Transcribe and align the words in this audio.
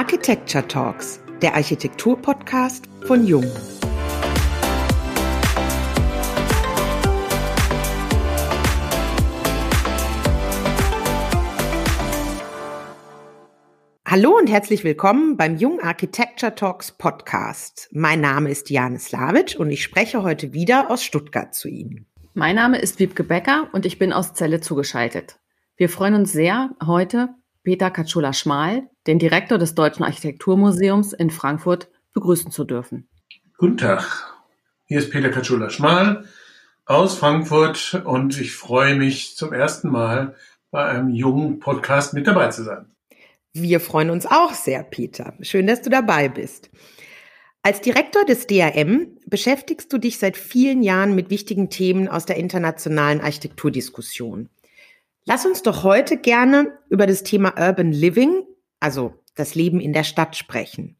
Architecture 0.00 0.66
Talks, 0.66 1.20
der 1.42 1.54
Architektur-Podcast 1.54 2.88
von 3.06 3.26
Jung. 3.26 3.44
Hallo 14.06 14.38
und 14.38 14.48
herzlich 14.48 14.84
willkommen 14.84 15.36
beim 15.36 15.58
Jung 15.58 15.80
Architecture 15.82 16.54
Talks 16.54 16.92
Podcast. 16.92 17.90
Mein 17.92 18.22
Name 18.22 18.48
ist 18.48 18.70
Jane 18.70 18.98
Slavic 18.98 19.56
und 19.58 19.70
ich 19.70 19.82
spreche 19.82 20.22
heute 20.22 20.54
wieder 20.54 20.90
aus 20.90 21.04
Stuttgart 21.04 21.54
zu 21.54 21.68
Ihnen. 21.68 22.06
Mein 22.32 22.56
Name 22.56 22.78
ist 22.78 23.00
Wiebke 23.00 23.22
Becker 23.22 23.68
und 23.74 23.84
ich 23.84 23.98
bin 23.98 24.14
aus 24.14 24.32
Celle 24.32 24.62
zugeschaltet. 24.62 25.38
Wir 25.76 25.90
freuen 25.90 26.14
uns 26.14 26.32
sehr, 26.32 26.70
heute 26.86 27.34
Peter 27.62 27.90
Katschula-Schmal, 27.90 28.88
den 29.06 29.18
Direktor 29.18 29.58
des 29.58 29.74
Deutschen 29.74 30.04
Architekturmuseums 30.04 31.12
in 31.12 31.30
Frankfurt, 31.30 31.88
begrüßen 32.14 32.50
zu 32.50 32.64
dürfen. 32.64 33.08
Guten 33.58 33.76
Tag, 33.76 34.34
hier 34.86 34.98
ist 34.98 35.10
Peter 35.10 35.28
Katschula-Schmal 35.28 36.24
aus 36.86 37.18
Frankfurt 37.18 38.02
und 38.04 38.40
ich 38.40 38.52
freue 38.52 38.94
mich 38.94 39.36
zum 39.36 39.52
ersten 39.52 39.90
Mal 39.90 40.34
bei 40.70 40.86
einem 40.86 41.10
jungen 41.10 41.58
Podcast 41.58 42.14
mit 42.14 42.26
dabei 42.26 42.48
zu 42.48 42.64
sein. 42.64 42.86
Wir 43.52 43.80
freuen 43.80 44.10
uns 44.10 44.26
auch 44.26 44.54
sehr, 44.54 44.82
Peter. 44.82 45.34
Schön, 45.42 45.66
dass 45.66 45.82
du 45.82 45.90
dabei 45.90 46.28
bist. 46.28 46.70
Als 47.62 47.82
Direktor 47.82 48.24
des 48.24 48.46
DAM 48.46 49.18
beschäftigst 49.26 49.92
du 49.92 49.98
dich 49.98 50.18
seit 50.18 50.38
vielen 50.38 50.82
Jahren 50.82 51.14
mit 51.14 51.28
wichtigen 51.28 51.68
Themen 51.68 52.08
aus 52.08 52.24
der 52.24 52.36
internationalen 52.36 53.20
Architekturdiskussion. 53.20 54.48
Lass 55.26 55.44
uns 55.44 55.62
doch 55.62 55.84
heute 55.84 56.16
gerne 56.16 56.78
über 56.88 57.06
das 57.06 57.22
Thema 57.22 57.54
Urban 57.58 57.92
Living, 57.92 58.44
also 58.80 59.14
das 59.34 59.54
Leben 59.54 59.80
in 59.80 59.92
der 59.92 60.04
Stadt 60.04 60.36
sprechen. 60.36 60.96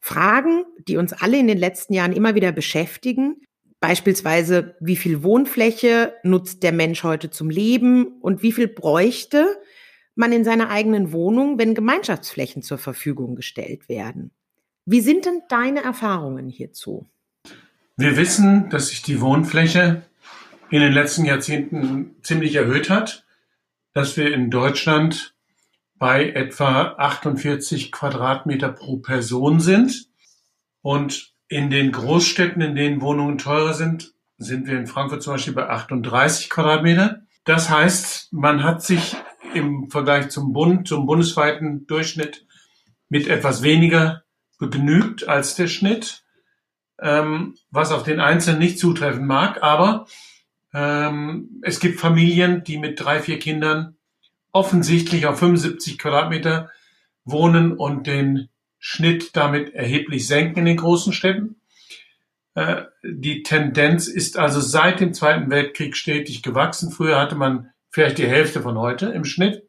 Fragen, 0.00 0.64
die 0.86 0.98
uns 0.98 1.14
alle 1.14 1.38
in 1.38 1.46
den 1.46 1.58
letzten 1.58 1.94
Jahren 1.94 2.12
immer 2.12 2.34
wieder 2.34 2.52
beschäftigen, 2.52 3.36
beispielsweise 3.80 4.76
wie 4.80 4.96
viel 4.96 5.22
Wohnfläche 5.22 6.14
nutzt 6.22 6.62
der 6.62 6.72
Mensch 6.72 7.04
heute 7.04 7.30
zum 7.30 7.48
Leben 7.48 8.18
und 8.20 8.42
wie 8.42 8.52
viel 8.52 8.68
bräuchte 8.68 9.46
man 10.14 10.30
in 10.32 10.44
seiner 10.44 10.70
eigenen 10.70 11.12
Wohnung, 11.12 11.58
wenn 11.58 11.74
Gemeinschaftsflächen 11.74 12.62
zur 12.62 12.78
Verfügung 12.78 13.34
gestellt 13.34 13.88
werden. 13.88 14.30
Wie 14.84 15.00
sind 15.00 15.24
denn 15.24 15.40
deine 15.48 15.82
Erfahrungen 15.82 16.48
hierzu? 16.48 17.06
Wir 17.96 18.16
wissen, 18.16 18.68
dass 18.68 18.88
sich 18.88 19.02
die 19.02 19.20
Wohnfläche 19.20 20.02
in 20.70 20.80
den 20.80 20.92
letzten 20.92 21.24
Jahrzehnten 21.24 22.16
ziemlich 22.22 22.54
erhöht 22.54 22.90
hat 22.90 23.23
dass 23.94 24.16
wir 24.16 24.34
in 24.34 24.50
Deutschland 24.50 25.34
bei 25.96 26.30
etwa 26.30 26.96
48 26.98 27.92
Quadratmeter 27.92 28.68
pro 28.68 28.98
Person 28.98 29.60
sind. 29.60 30.08
Und 30.82 31.32
in 31.48 31.70
den 31.70 31.92
Großstädten, 31.92 32.60
in 32.60 32.74
denen 32.74 33.00
Wohnungen 33.00 33.38
teurer 33.38 33.72
sind, 33.72 34.12
sind 34.36 34.66
wir 34.66 34.76
in 34.76 34.88
Frankfurt 34.88 35.22
zum 35.22 35.34
Beispiel 35.34 35.54
bei 35.54 35.68
38 35.68 36.50
Quadratmeter. 36.50 37.22
Das 37.44 37.70
heißt, 37.70 38.32
man 38.32 38.64
hat 38.64 38.82
sich 38.82 39.16
im 39.54 39.88
Vergleich 39.90 40.28
zum 40.28 40.52
Bund, 40.52 40.88
zum 40.88 41.06
bundesweiten 41.06 41.86
Durchschnitt 41.86 42.44
mit 43.08 43.28
etwas 43.28 43.62
weniger 43.62 44.24
begnügt 44.58 45.28
als 45.28 45.54
der 45.54 45.68
Schnitt, 45.68 46.24
ähm, 47.00 47.56
was 47.70 47.92
auf 47.92 48.02
den 48.02 48.18
Einzelnen 48.18 48.58
nicht 48.58 48.78
zutreffen 48.78 49.26
mag. 49.26 49.62
Aber 49.62 50.06
ähm, 50.74 51.60
es 51.62 51.78
gibt 51.80 52.00
Familien, 52.00 52.64
die 52.64 52.78
mit 52.78 53.00
drei, 53.00 53.20
vier 53.20 53.38
Kindern 53.38 53.96
offensichtlich 54.52 55.26
auf 55.26 55.38
75 55.38 55.98
Quadratmeter 55.98 56.70
wohnen 57.24 57.72
und 57.72 58.06
den 58.06 58.48
Schnitt 58.78 59.34
damit 59.34 59.72
erheblich 59.74 60.26
senken 60.26 60.60
in 60.60 60.64
den 60.66 60.76
großen 60.76 61.12
Städten. 61.12 61.56
Äh, 62.54 62.82
die 63.02 63.42
Tendenz 63.42 64.08
ist 64.08 64.36
also 64.36 64.60
seit 64.60 65.00
dem 65.00 65.14
Zweiten 65.14 65.50
Weltkrieg 65.50 65.96
stetig 65.96 66.42
gewachsen. 66.42 66.90
Früher 66.90 67.18
hatte 67.18 67.36
man 67.36 67.70
vielleicht 67.90 68.18
die 68.18 68.26
Hälfte 68.26 68.60
von 68.60 68.76
heute 68.76 69.06
im 69.06 69.24
Schnitt. 69.24 69.68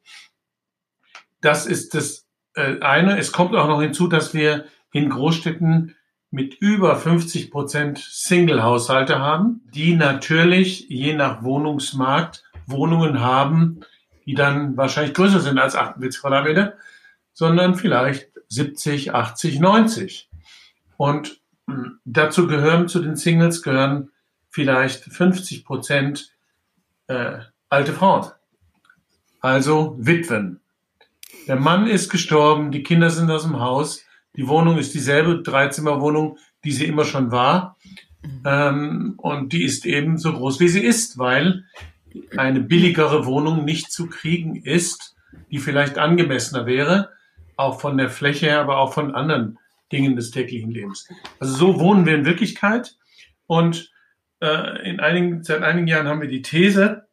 Das 1.40 1.66
ist 1.66 1.94
das 1.94 2.28
äh, 2.56 2.80
eine. 2.82 3.18
Es 3.18 3.32
kommt 3.32 3.56
auch 3.56 3.68
noch 3.68 3.82
hinzu, 3.82 4.08
dass 4.08 4.34
wir 4.34 4.66
in 4.92 5.10
Großstädten 5.10 5.96
mit 6.36 6.56
über 6.56 6.98
50 6.98 7.50
Prozent 7.50 7.98
Single-Haushalte 7.98 9.20
haben, 9.20 9.62
die 9.74 9.96
natürlich 9.96 10.90
je 10.90 11.14
nach 11.14 11.44
Wohnungsmarkt 11.44 12.44
Wohnungen 12.66 13.22
haben, 13.22 13.80
die 14.26 14.34
dann 14.34 14.76
wahrscheinlich 14.76 15.14
größer 15.14 15.40
sind 15.40 15.58
als 15.58 15.78
48 15.78 16.20
Quadratmeter, 16.20 16.74
sondern 17.32 17.76
vielleicht 17.76 18.32
70, 18.50 19.14
80, 19.14 19.62
90. 19.62 20.30
Und 20.98 21.40
hm, 21.70 22.00
dazu 22.04 22.48
gehören, 22.48 22.90
zu 22.90 23.02
den 23.02 23.16
Singles 23.16 23.62
gehören 23.62 24.10
vielleicht 24.50 25.06
50 25.06 25.64
Prozent 25.64 26.34
äh, 27.08 27.38
alte 27.70 27.94
Frauen, 27.94 28.30
also 29.40 29.96
Witwen. 30.00 30.60
Der 31.48 31.56
Mann 31.56 31.88
ist 31.88 32.10
gestorben, 32.10 32.72
die 32.72 32.84
Kinder 32.84 33.10
sind 33.10 33.32
aus 33.32 33.44
dem 33.44 33.62
Haus, 33.62 34.06
die 34.38 34.48
Wohnung 34.48 34.78
ist 34.78 34.94
dieselbe 34.94 35.42
Dreizimmerwohnung, 35.42 36.38
die 36.64 36.72
sie 36.72 36.86
immer 36.86 37.06
schon 37.06 37.32
war. 37.32 37.78
Ähm, 38.46 39.14
und 39.18 39.54
die 39.54 39.64
ist 39.64 39.86
eben 39.86 40.18
so 40.18 40.34
groß, 40.34 40.60
wie 40.60 40.68
sie 40.68 40.84
ist, 40.84 41.18
weil 41.18 41.66
eine 42.38 42.62
billigere 42.62 43.26
Wohnung 43.26 43.66
nicht 43.66 43.92
zu 43.92 44.08
kriegen 44.08 44.56
ist, 44.56 45.16
die 45.52 45.60
vielleicht 45.60 45.98
angemessener 45.98 46.66
wäre, 46.66 47.10
auch 47.58 47.80
von 47.80 47.98
der 47.98 48.10
Fläche 48.10 48.48
her, 48.48 48.62
aber 48.62 48.78
auch 48.78 48.94
von 48.94 49.14
anderen 49.14 49.60
Dingen 49.92 50.16
des 50.16 50.32
täglichen 50.32 50.72
Lebens. 50.72 51.08
Also 51.40 51.54
so 51.54 51.80
wohnen 51.80 52.06
wir 52.06 52.16
in 52.16 52.26
Wirklichkeit. 52.26 52.96
Und 53.48 53.92
äh, 54.42 54.90
in 54.90 55.00
einigen, 55.00 55.44
seit 55.44 55.62
einigen 55.62 55.88
Jahren 55.88 56.08
haben 56.08 56.22
wir 56.22 56.28
die 56.28 56.42
These, 56.42 57.08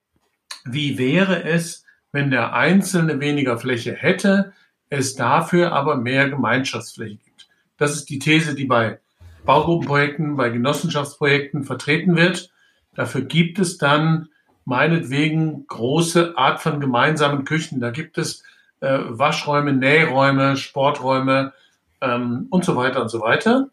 wie 0.64 0.98
wäre 0.98 1.44
es, 1.44 1.84
wenn 2.12 2.30
der 2.30 2.54
Einzelne 2.54 3.20
weniger 3.20 3.58
Fläche 3.58 3.94
hätte, 3.94 4.52
es 4.92 5.14
dafür 5.14 5.72
aber 5.72 5.96
mehr 5.96 6.28
Gemeinschaftsfläche 6.28 7.16
gibt. 7.16 7.48
Das 7.78 7.94
ist 7.94 8.10
die 8.10 8.18
These, 8.18 8.54
die 8.54 8.66
bei 8.66 9.00
Baugruppenprojekten, 9.44 10.36
bei 10.36 10.50
Genossenschaftsprojekten 10.50 11.64
vertreten 11.64 12.14
wird. 12.14 12.50
Dafür 12.94 13.22
gibt 13.22 13.58
es 13.58 13.78
dann 13.78 14.28
meinetwegen 14.64 15.66
große 15.66 16.36
Art 16.36 16.60
von 16.60 16.78
gemeinsamen 16.78 17.44
Küchen. 17.44 17.80
Da 17.80 17.90
gibt 17.90 18.18
es 18.18 18.44
äh, 18.80 18.98
Waschräume, 19.08 19.72
Nähräume, 19.72 20.56
Sporträume 20.56 21.52
ähm, 22.00 22.46
und 22.50 22.64
so 22.64 22.76
weiter 22.76 23.00
und 23.02 23.08
so 23.08 23.20
weiter. 23.20 23.70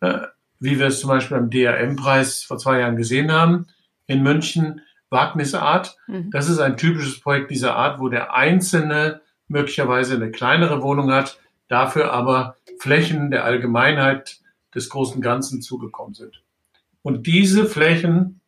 Äh, 0.00 0.20
wie 0.58 0.78
wir 0.78 0.86
es 0.86 1.00
zum 1.00 1.10
Beispiel 1.10 1.36
beim 1.36 1.50
DRM-Preis 1.50 2.42
vor 2.42 2.56
zwei 2.56 2.80
Jahren 2.80 2.96
gesehen 2.96 3.30
haben 3.30 3.66
in 4.06 4.22
München, 4.22 4.80
Wagnisart. 5.10 5.98
Mhm. 6.06 6.30
Das 6.30 6.48
ist 6.48 6.58
ein 6.58 6.78
typisches 6.78 7.20
Projekt 7.20 7.50
dieser 7.50 7.76
Art, 7.76 8.00
wo 8.00 8.08
der 8.08 8.34
Einzelne 8.34 9.20
möglicherweise 9.48 10.14
eine 10.14 10.30
kleinere 10.30 10.82
Wohnung 10.82 11.12
hat, 11.12 11.38
dafür 11.68 12.12
aber 12.12 12.56
Flächen 12.78 13.30
der 13.30 13.44
Allgemeinheit 13.44 14.38
des 14.74 14.88
großen 14.88 15.20
Ganzen 15.20 15.62
zugekommen 15.62 16.14
sind. 16.14 16.42
Und 17.02 17.26
diese 17.26 17.66
Flächen 17.66 18.40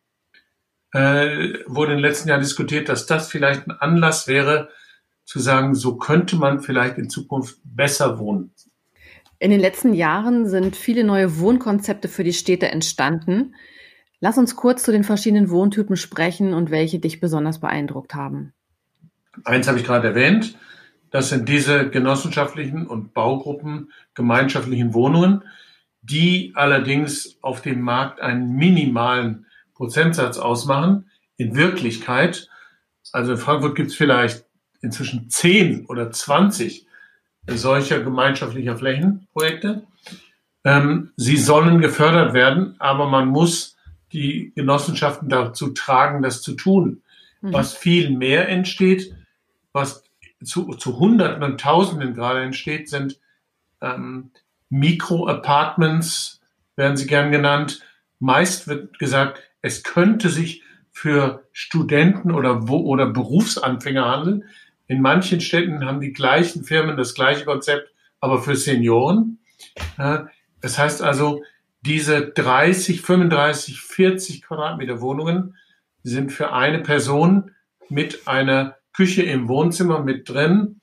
äh, 0.91 1.53
wurde 1.65 1.93
in 1.93 1.97
den 1.97 2.05
letzten 2.05 2.29
Jahren 2.29 2.41
diskutiert, 2.41 2.89
dass 2.89 3.05
das 3.05 3.29
vielleicht 3.29 3.67
ein 3.67 3.71
Anlass 3.79 4.27
wäre, 4.27 4.69
zu 5.25 5.39
sagen, 5.39 5.75
so 5.75 5.97
könnte 5.97 6.35
man 6.37 6.59
vielleicht 6.59 6.97
in 6.97 7.09
Zukunft 7.09 7.59
besser 7.63 8.17
wohnen. 8.17 8.51
In 9.37 9.51
den 9.51 9.59
letzten 9.59 9.93
Jahren 9.93 10.49
sind 10.49 10.75
viele 10.75 11.03
neue 11.03 11.39
Wohnkonzepte 11.39 12.07
für 12.07 12.23
die 12.23 12.33
Städte 12.33 12.69
entstanden. 12.69 13.55
Lass 14.19 14.37
uns 14.37 14.55
kurz 14.55 14.83
zu 14.83 14.91
den 14.91 15.03
verschiedenen 15.05 15.49
Wohntypen 15.49 15.95
sprechen 15.95 16.53
und 16.53 16.71
welche 16.71 16.99
dich 16.99 17.21
besonders 17.21 17.59
beeindruckt 17.59 18.15
haben. 18.15 18.53
Eins 19.45 19.67
habe 19.67 19.79
ich 19.79 19.85
gerade 19.85 20.09
erwähnt. 20.09 20.57
Das 21.11 21.29
sind 21.29 21.49
diese 21.49 21.89
genossenschaftlichen 21.89 22.85
und 22.87 23.13
Baugruppen 23.13 23.91
gemeinschaftlichen 24.13 24.93
Wohnungen, 24.93 25.43
die 26.01 26.53
allerdings 26.55 27.37
auf 27.41 27.61
dem 27.61 27.81
Markt 27.81 28.21
einen 28.21 28.55
minimalen 28.55 29.45
Prozentsatz 29.73 30.37
ausmachen. 30.37 31.09
In 31.37 31.55
Wirklichkeit, 31.55 32.49
also 33.11 33.33
in 33.33 33.37
Frankfurt 33.37 33.75
gibt 33.75 33.89
es 33.89 33.95
vielleicht 33.95 34.45
inzwischen 34.81 35.29
10 35.29 35.85
oder 35.87 36.11
20 36.11 36.85
solcher 37.47 38.01
gemeinschaftlicher 38.01 38.77
Flächenprojekte. 38.77 39.83
Ähm, 40.63 41.11
sie 41.15 41.37
sollen 41.37 41.79
gefördert 41.81 42.33
werden, 42.33 42.75
aber 42.79 43.07
man 43.07 43.27
muss 43.27 43.77
die 44.11 44.51
Genossenschaften 44.55 45.29
dazu 45.29 45.69
tragen, 45.69 46.21
das 46.21 46.41
zu 46.41 46.53
tun. 46.53 47.01
Mhm. 47.41 47.53
Was 47.53 47.73
viel 47.73 48.11
mehr 48.11 48.49
entsteht, 48.49 49.15
was 49.71 50.03
zu, 50.43 50.73
zu 50.75 50.99
Hunderten 50.99 51.43
und 51.43 51.59
Tausenden 51.59 52.13
gerade 52.13 52.41
entsteht, 52.41 52.89
sind 52.89 53.19
ähm, 53.81 54.31
Mikro-Apartments, 54.69 56.41
werden 56.75 56.97
sie 56.97 57.07
gern 57.07 57.31
genannt. 57.31 57.81
Meist 58.19 58.67
wird 58.67 58.99
gesagt, 58.99 59.41
es 59.61 59.83
könnte 59.83 60.29
sich 60.29 60.63
für 60.91 61.43
Studenten 61.51 62.31
oder, 62.31 62.67
wo, 62.67 62.77
oder 62.79 63.07
Berufsanfänger 63.07 64.05
handeln. 64.05 64.45
In 64.87 65.01
manchen 65.01 65.41
Städten 65.41 65.85
haben 65.85 66.01
die 66.01 66.13
gleichen 66.13 66.63
Firmen 66.63 66.97
das 66.97 67.13
gleiche 67.13 67.45
Konzept 67.45 67.91
aber 68.19 68.41
für 68.41 68.55
Senioren. 68.55 69.39
Das 70.61 70.77
heißt 70.77 71.01
also, 71.01 71.43
diese 71.81 72.27
30, 72.27 73.01
35, 73.01 73.81
40 73.81 74.41
Quadratmeter 74.41 74.99
Wohnungen 74.99 75.55
sind 76.03 76.31
für 76.31 76.51
eine 76.51 76.79
Person 76.79 77.51
mit 77.87 78.27
einer 78.27 78.75
Küche 78.99 79.23
im 79.23 79.47
Wohnzimmer 79.47 80.03
mit 80.03 80.27
drin. 80.27 80.81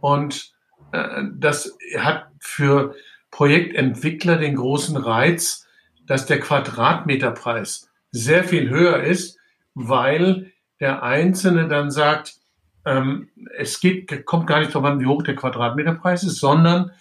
Und 0.00 0.52
äh, 0.92 1.24
das 1.34 1.76
hat 1.98 2.28
für 2.38 2.94
Projektentwickler 3.32 4.36
den 4.36 4.54
großen 4.54 4.96
Reiz, 4.96 5.66
dass 6.06 6.26
der 6.26 6.38
Quadratmeterpreis 6.38 7.90
sehr 8.12 8.44
viel 8.44 8.68
höher 8.70 9.02
ist, 9.02 9.38
weil 9.74 10.52
der 10.78 11.02
Einzelne 11.02 11.66
dann 11.66 11.90
sagt, 11.90 12.36
ähm, 12.84 13.30
es 13.58 13.80
geht, 13.80 14.24
kommt 14.26 14.46
gar 14.46 14.60
nicht 14.60 14.72
darauf 14.72 14.88
an, 14.88 15.00
wie 15.00 15.06
hoch 15.06 15.24
der 15.24 15.34
Quadratmeterpreis 15.34 16.22
ist, 16.22 16.38
sondern 16.38 16.92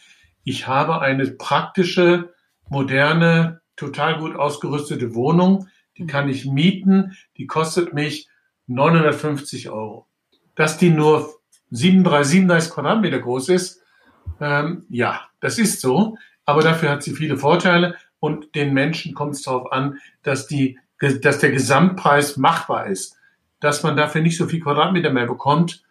ich 0.43 0.65
habe 0.65 0.99
eine 0.99 1.27
praktische, 1.27 2.33
moderne, 2.69 3.61
total 3.75 4.17
gut 4.17 4.35
ausgerüstete 4.35 5.13
Wohnung, 5.13 5.67
die 5.99 6.07
kann 6.07 6.27
ich 6.27 6.47
mieten, 6.47 7.15
die 7.37 7.45
kostet 7.45 7.93
mich 7.93 8.29
950 8.65 9.69
Euro. 9.69 10.07
Dass 10.55 10.77
die 10.77 10.89
nur 10.89 11.35
37, 11.71 12.31
37 12.31 12.71
Quadratmeter 12.71 13.19
groß 13.19 13.49
ist, 13.49 13.81
ähm, 14.39 14.85
ja, 14.89 15.21
das 15.39 15.59
ist 15.59 15.81
so, 15.81 16.17
aber 16.45 16.61
dafür 16.61 16.89
hat 16.89 17.03
sie 17.03 17.13
viele 17.13 17.37
Vorteile 17.37 17.95
und 18.19 18.55
den 18.55 18.73
Menschen 18.73 19.13
kommt 19.13 19.35
es 19.35 19.43
darauf 19.43 19.71
an, 19.71 19.99
dass, 20.23 20.47
die, 20.47 20.79
dass 20.99 21.39
der 21.39 21.51
Gesamtpreis 21.51 22.37
machbar 22.37 22.87
ist. 22.87 23.17
Dass 23.59 23.83
man 23.83 23.95
dafür 23.95 24.21
nicht 24.21 24.37
so 24.37 24.47
viel 24.47 24.61
Quadratmeter 24.61 25.11
mehr 25.11 25.27
bekommt, 25.27 25.83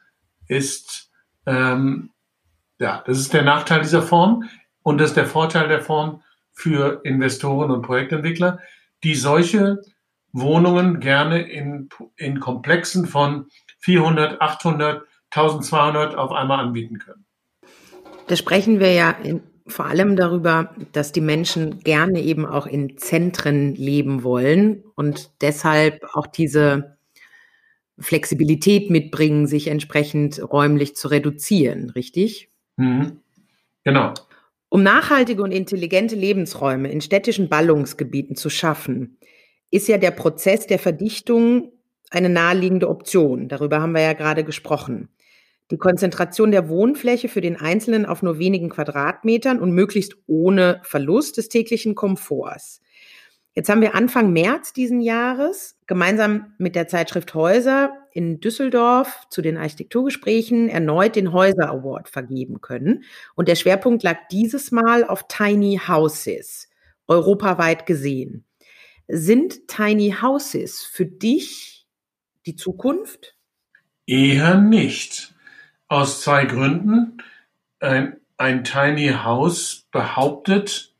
ist, 0.48 1.10
ähm, 1.46 2.10
ja, 2.78 3.02
das 3.06 3.18
ist 3.18 3.32
der 3.32 3.42
Nachteil 3.42 3.80
dieser 3.80 4.02
Form 4.02 4.48
und 4.82 4.98
das 4.98 5.10
ist 5.10 5.16
der 5.16 5.26
Vorteil 5.26 5.68
der 5.68 5.80
Form 5.80 6.22
für 6.52 7.00
Investoren 7.04 7.70
und 7.70 7.82
Projektentwickler, 7.82 8.60
die 9.02 9.14
solche 9.14 9.80
Wohnungen 10.32 11.00
gerne 11.00 11.42
in, 11.42 11.88
in 12.16 12.40
Komplexen 12.40 13.06
von 13.06 13.46
400, 13.84 14.40
800, 14.40 15.02
1200 15.30 16.14
auf 16.16 16.32
einmal 16.32 16.60
anbieten 16.60 16.98
können. 16.98 17.26
Da 18.28 18.36
sprechen 18.36 18.80
wir 18.80 18.92
ja 18.92 19.10
in, 19.10 19.42
vor 19.66 19.84
allem 19.84 20.16
darüber, 20.16 20.74
dass 20.92 21.12
die 21.12 21.20
Menschen 21.20 21.80
gerne 21.80 22.22
eben 22.22 22.46
auch 22.46 22.66
in 22.66 22.96
Zentren 22.96 23.74
leben 23.74 24.22
wollen 24.22 24.82
und 24.94 25.30
deshalb 25.42 26.02
auch 26.14 26.26
diese 26.26 26.96
Flexibilität 27.98 28.88
mitbringen, 28.88 29.46
sich 29.46 29.68
entsprechend 29.68 30.40
räumlich 30.42 30.96
zu 30.96 31.08
reduzieren, 31.08 31.90
richtig? 31.90 32.48
Mhm. 32.76 33.20
Genau. 33.84 34.14
Um 34.70 34.82
nachhaltige 34.82 35.42
und 35.42 35.52
intelligente 35.52 36.16
Lebensräume 36.16 36.90
in 36.90 37.02
städtischen 37.02 37.50
Ballungsgebieten 37.50 38.34
zu 38.34 38.48
schaffen, 38.48 39.18
ist 39.70 39.88
ja 39.88 39.98
der 39.98 40.10
Prozess 40.10 40.66
der 40.66 40.78
Verdichtung 40.78 41.70
eine 42.14 42.28
naheliegende 42.28 42.88
Option. 42.88 43.48
Darüber 43.48 43.80
haben 43.80 43.92
wir 43.92 44.02
ja 44.02 44.12
gerade 44.12 44.44
gesprochen. 44.44 45.08
Die 45.70 45.78
Konzentration 45.78 46.50
der 46.50 46.68
Wohnfläche 46.68 47.28
für 47.28 47.40
den 47.40 47.56
Einzelnen 47.56 48.06
auf 48.06 48.22
nur 48.22 48.38
wenigen 48.38 48.68
Quadratmetern 48.68 49.60
und 49.60 49.72
möglichst 49.72 50.14
ohne 50.26 50.80
Verlust 50.82 51.36
des 51.38 51.48
täglichen 51.48 51.94
Komforts. 51.94 52.80
Jetzt 53.56 53.68
haben 53.68 53.80
wir 53.80 53.94
Anfang 53.94 54.32
März 54.32 54.72
diesen 54.72 55.00
Jahres 55.00 55.78
gemeinsam 55.86 56.54
mit 56.58 56.74
der 56.74 56.88
Zeitschrift 56.88 57.34
Häuser 57.34 57.92
in 58.12 58.40
Düsseldorf 58.40 59.26
zu 59.30 59.42
den 59.42 59.56
Architekturgesprächen 59.56 60.68
erneut 60.68 61.16
den 61.16 61.32
Häuser 61.32 61.70
Award 61.70 62.08
vergeben 62.08 62.60
können. 62.60 63.04
Und 63.34 63.48
der 63.48 63.54
Schwerpunkt 63.54 64.02
lag 64.02 64.18
dieses 64.30 64.70
Mal 64.70 65.04
auf 65.04 65.26
Tiny 65.28 65.80
Houses, 65.88 66.68
europaweit 67.06 67.86
gesehen. 67.86 68.44
Sind 69.08 69.66
Tiny 69.68 70.14
Houses 70.20 70.82
für 70.82 71.06
dich 71.06 71.73
die 72.46 72.56
Zukunft? 72.56 73.34
Eher 74.06 74.56
nicht. 74.56 75.34
Aus 75.88 76.22
zwei 76.22 76.44
Gründen. 76.44 77.22
Ein, 77.80 78.16
ein 78.36 78.64
Tiny 78.64 79.08
House 79.08 79.86
behauptet, 79.90 80.92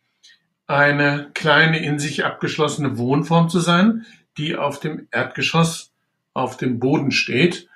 eine 0.67 1.31
kleine 1.35 1.79
in 1.79 1.99
sich 1.99 2.25
abgeschlossene 2.25 2.99
Wohnform 2.99 3.49
zu 3.49 3.61
sein, 3.61 4.07
die 4.39 4.57
auf 4.57 4.81
dem 4.81 5.09
Erdgeschoss 5.11 5.93
auf 6.33 6.57
dem 6.57 6.79
Boden 6.79 7.11
steht 7.11 7.69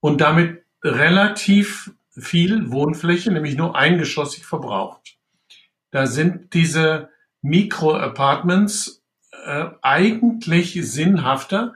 und 0.00 0.20
damit 0.20 0.62
relativ 0.82 1.92
viel 2.10 2.70
Wohnfläche, 2.70 3.30
nämlich 3.30 3.56
nur 3.56 3.76
eingeschossig 3.76 4.44
verbraucht. 4.44 5.16
Da 5.90 6.06
sind 6.06 6.54
diese 6.54 7.10
Mikro-Apartments 7.42 9.02
äh, 9.44 9.66
eigentlich 9.82 10.78
sinnhafter, 10.82 11.74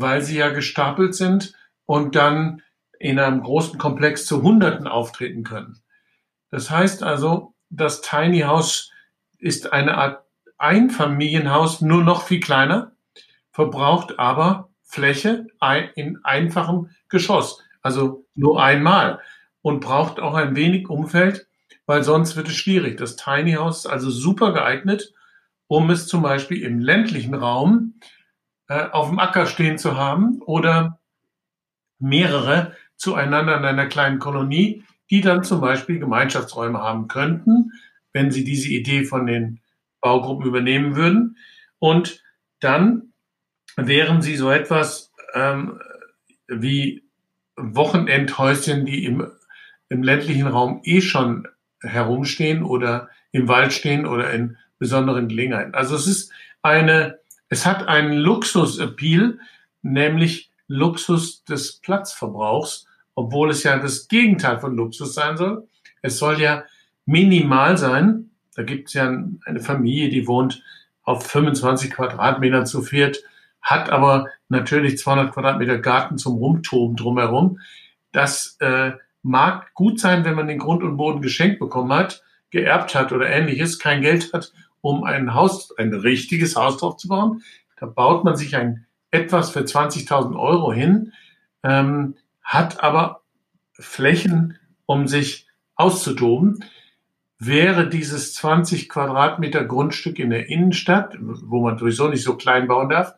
weil 0.00 0.22
sie 0.22 0.38
ja 0.38 0.50
gestapelt 0.50 1.14
sind 1.14 1.54
und 1.86 2.14
dann 2.14 2.62
in 2.98 3.18
einem 3.18 3.42
großen 3.42 3.78
Komplex 3.78 4.26
zu 4.26 4.42
Hunderten 4.42 4.86
auftreten 4.86 5.44
können. 5.44 5.80
Das 6.50 6.70
heißt 6.70 7.02
also, 7.02 7.54
das 7.70 8.00
Tiny 8.00 8.40
House 8.40 8.90
ist 9.38 9.72
eine 9.72 9.96
Art 9.96 10.24
Einfamilienhaus, 10.58 11.80
nur 11.80 12.02
noch 12.02 12.22
viel 12.22 12.40
kleiner, 12.40 12.92
verbraucht 13.52 14.18
aber 14.18 14.70
Fläche 14.82 15.46
in 15.94 16.18
einfachem 16.24 16.90
Geschoss, 17.08 17.62
also 17.82 18.26
nur 18.34 18.62
einmal 18.62 19.20
und 19.62 19.80
braucht 19.80 20.18
auch 20.18 20.34
ein 20.34 20.56
wenig 20.56 20.88
Umfeld, 20.88 21.46
weil 21.86 22.02
sonst 22.02 22.36
wird 22.36 22.48
es 22.48 22.56
schwierig. 22.56 22.96
Das 22.96 23.16
Tiny 23.16 23.52
House 23.52 23.80
ist 23.80 23.86
also 23.86 24.10
super 24.10 24.52
geeignet, 24.52 25.12
um 25.68 25.90
es 25.90 26.08
zum 26.08 26.22
Beispiel 26.22 26.62
im 26.62 26.80
ländlichen 26.80 27.34
Raum 27.34 27.94
äh, 28.68 28.88
auf 28.90 29.08
dem 29.08 29.18
Acker 29.18 29.46
stehen 29.46 29.78
zu 29.78 29.96
haben 29.96 30.40
oder 30.42 31.00
mehrere 31.98 32.76
zueinander 32.96 33.56
in 33.56 33.64
einer 33.64 33.86
kleinen 33.86 34.18
Kolonie, 34.18 34.84
die 35.10 35.20
dann 35.20 35.44
zum 35.44 35.60
Beispiel 35.60 35.98
Gemeinschaftsräume 35.98 36.78
haben 36.78 37.08
könnten, 37.08 37.72
wenn 38.12 38.30
sie 38.30 38.44
diese 38.44 38.68
Idee 38.68 39.04
von 39.04 39.26
den 39.26 39.60
Baugruppen 40.00 40.46
übernehmen 40.46 40.96
würden. 40.96 41.36
Und 41.78 42.22
dann 42.60 43.12
wären 43.76 44.22
sie 44.22 44.36
so 44.36 44.50
etwas 44.50 45.12
ähm, 45.34 45.80
wie 46.46 47.04
Wochenendhäuschen, 47.56 48.84
die 48.84 49.04
im, 49.04 49.30
im 49.88 50.02
ländlichen 50.02 50.46
Raum 50.46 50.80
eh 50.84 51.00
schon 51.00 51.46
herumstehen 51.80 52.62
oder 52.62 53.08
im 53.32 53.48
Wald 53.48 53.72
stehen 53.72 54.06
oder 54.06 54.30
in 54.32 54.56
besonderen 54.78 55.28
Gelegenheiten. 55.28 55.74
Also 55.74 55.96
es 55.96 56.06
ist 56.06 56.32
eine, 56.62 57.17
es 57.48 57.66
hat 57.66 57.88
einen 57.88 58.12
Luxus-Appeal, 58.12 59.38
nämlich 59.82 60.50
Luxus 60.66 61.44
des 61.44 61.80
Platzverbrauchs, 61.80 62.86
obwohl 63.14 63.50
es 63.50 63.62
ja 63.62 63.78
das 63.78 64.08
Gegenteil 64.08 64.58
von 64.58 64.76
Luxus 64.76 65.14
sein 65.14 65.36
soll. 65.36 65.66
Es 66.02 66.18
soll 66.18 66.40
ja 66.40 66.64
minimal 67.06 67.78
sein. 67.78 68.30
Da 68.54 68.62
gibt 68.62 68.88
es 68.88 68.94
ja 68.94 69.06
eine 69.44 69.60
Familie, 69.60 70.10
die 70.10 70.26
wohnt 70.26 70.62
auf 71.02 71.26
25 71.26 71.90
Quadratmetern 71.90 72.66
zu 72.66 72.82
viert, 72.82 73.22
hat 73.62 73.88
aber 73.88 74.26
natürlich 74.48 74.98
200 74.98 75.32
Quadratmeter 75.32 75.78
Garten 75.78 76.18
zum 76.18 76.36
Rumtoben 76.36 76.96
drumherum. 76.96 77.60
Das 78.12 78.56
äh, 78.60 78.92
mag 79.22 79.72
gut 79.74 80.00
sein, 80.00 80.24
wenn 80.24 80.34
man 80.34 80.48
den 80.48 80.58
Grund 80.58 80.82
und 80.82 80.98
Boden 80.98 81.22
geschenkt 81.22 81.58
bekommen 81.60 81.92
hat, 81.92 82.22
geerbt 82.50 82.94
hat 82.94 83.12
oder 83.12 83.28
ähnliches, 83.28 83.78
kein 83.78 84.02
Geld 84.02 84.32
hat 84.34 84.52
um 84.80 85.04
ein 85.04 85.34
Haus, 85.34 85.76
ein 85.76 85.92
richtiges 85.92 86.56
Haus 86.56 86.78
drauf 86.78 86.96
zu 86.96 87.08
bauen. 87.08 87.42
Da 87.78 87.86
baut 87.86 88.24
man 88.24 88.36
sich 88.36 88.56
ein 88.56 88.86
etwas 89.10 89.50
für 89.50 89.60
20.000 89.60 90.38
Euro 90.38 90.72
hin, 90.72 91.12
ähm, 91.62 92.14
hat 92.42 92.82
aber 92.82 93.22
Flächen, 93.72 94.58
um 94.86 95.06
sich 95.06 95.46
auszutoben. 95.76 96.64
Wäre 97.38 97.88
dieses 97.88 98.34
20 98.34 98.88
Quadratmeter 98.88 99.64
Grundstück 99.64 100.18
in 100.18 100.30
der 100.30 100.48
Innenstadt, 100.48 101.16
wo 101.20 101.62
man 101.62 101.78
sowieso 101.78 102.08
nicht 102.08 102.24
so 102.24 102.36
klein 102.36 102.66
bauen 102.66 102.88
darf, 102.88 103.14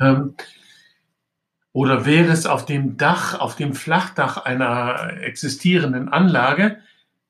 ähm, 0.00 0.34
oder 1.72 2.04
wäre 2.04 2.32
es 2.32 2.46
auf 2.46 2.66
dem 2.66 2.96
Dach, 2.96 3.38
auf 3.38 3.54
dem 3.54 3.74
Flachdach 3.74 4.38
einer 4.38 5.18
existierenden 5.22 6.08
Anlage, 6.08 6.78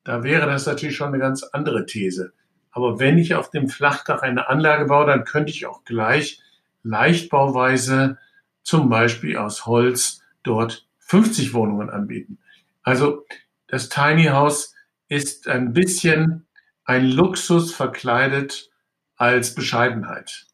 da 0.02 0.22
wäre 0.22 0.46
das 0.46 0.66
natürlich 0.66 0.96
schon 0.96 1.08
eine 1.08 1.18
ganz 1.18 1.42
andere 1.42 1.84
These. 1.84 2.32
Aber 2.70 2.98
wenn 3.00 3.18
ich 3.18 3.34
auf 3.34 3.50
dem 3.50 3.68
Flachdach 3.68 4.22
eine 4.22 4.48
Anlage 4.48 4.86
baue, 4.86 5.06
dann 5.06 5.24
könnte 5.24 5.50
ich 5.50 5.66
auch 5.66 5.84
gleich 5.84 6.40
leichtbauweise 6.82 8.18
zum 8.62 8.88
Beispiel 8.88 9.36
aus 9.36 9.66
Holz 9.66 10.22
dort 10.42 10.86
50 10.98 11.54
Wohnungen 11.54 11.90
anbieten. 11.90 12.38
Also 12.82 13.24
das 13.66 13.88
Tiny 13.88 14.26
House 14.26 14.74
ist 15.08 15.48
ein 15.48 15.72
bisschen 15.72 16.46
ein 16.84 17.06
Luxus 17.06 17.72
verkleidet 17.74 18.70
als 19.16 19.54
Bescheidenheit, 19.54 20.46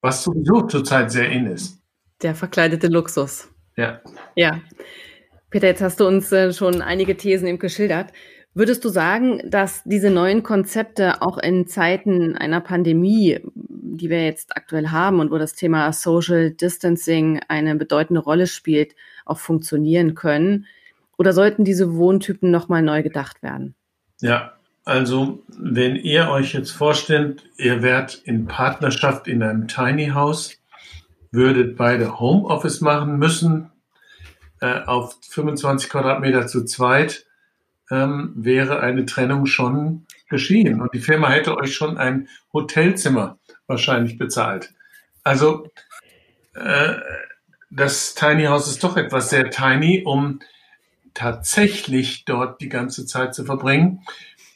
was 0.00 0.22
sowieso 0.22 0.62
zurzeit 0.62 1.10
sehr 1.10 1.30
in 1.30 1.46
ist. 1.46 1.80
Der 2.22 2.34
verkleidete 2.34 2.86
Luxus. 2.86 3.48
Ja. 3.76 4.00
Ja. 4.34 4.60
Peter, 5.50 5.66
jetzt 5.68 5.82
hast 5.82 6.00
du 6.00 6.06
uns 6.06 6.32
äh, 6.32 6.52
schon 6.52 6.80
einige 6.80 7.16
Thesen 7.16 7.46
eben 7.46 7.58
geschildert. 7.58 8.12
Würdest 8.56 8.84
du 8.84 8.88
sagen, 8.88 9.42
dass 9.50 9.82
diese 9.84 10.10
neuen 10.10 10.44
Konzepte 10.44 11.22
auch 11.22 11.38
in 11.38 11.66
Zeiten 11.66 12.36
einer 12.36 12.60
Pandemie, 12.60 13.40
die 13.54 14.10
wir 14.10 14.24
jetzt 14.24 14.56
aktuell 14.56 14.88
haben 14.88 15.18
und 15.18 15.32
wo 15.32 15.38
das 15.38 15.54
Thema 15.54 15.92
Social 15.92 16.52
Distancing 16.52 17.40
eine 17.48 17.74
bedeutende 17.74 18.20
Rolle 18.20 18.46
spielt, 18.46 18.94
auch 19.24 19.38
funktionieren 19.38 20.14
können? 20.14 20.66
Oder 21.18 21.32
sollten 21.32 21.64
diese 21.64 21.96
Wohntypen 21.96 22.52
nochmal 22.52 22.82
neu 22.82 23.02
gedacht 23.02 23.42
werden? 23.42 23.74
Ja, 24.20 24.52
also 24.84 25.42
wenn 25.48 25.96
ihr 25.96 26.28
euch 26.28 26.52
jetzt 26.52 26.70
vorstellt, 26.70 27.42
ihr 27.56 27.82
wärt 27.82 28.22
in 28.24 28.46
Partnerschaft 28.46 29.26
in 29.26 29.42
einem 29.42 29.66
Tiny 29.66 30.08
House, 30.08 30.58
würdet 31.32 31.76
beide 31.76 32.20
Homeoffice 32.20 32.80
machen 32.80 33.18
müssen, 33.18 33.72
äh, 34.60 34.82
auf 34.84 35.16
25 35.28 35.90
Quadratmeter 35.90 36.46
zu 36.46 36.64
zweit, 36.64 37.23
ähm, 37.94 38.32
wäre 38.34 38.80
eine 38.80 39.06
Trennung 39.06 39.46
schon 39.46 40.06
geschehen. 40.28 40.80
Und 40.80 40.92
die 40.92 41.00
Firma 41.00 41.30
hätte 41.30 41.56
euch 41.56 41.74
schon 41.74 41.96
ein 41.96 42.28
Hotelzimmer 42.52 43.38
wahrscheinlich 43.66 44.18
bezahlt. 44.18 44.74
Also 45.22 45.70
äh, 46.54 46.94
das 47.70 48.14
Tiny 48.14 48.44
House 48.44 48.68
ist 48.68 48.82
doch 48.82 48.96
etwas 48.96 49.30
sehr 49.30 49.50
tiny, 49.50 50.02
um 50.04 50.40
tatsächlich 51.14 52.24
dort 52.24 52.60
die 52.60 52.68
ganze 52.68 53.06
Zeit 53.06 53.34
zu 53.34 53.44
verbringen. 53.44 54.00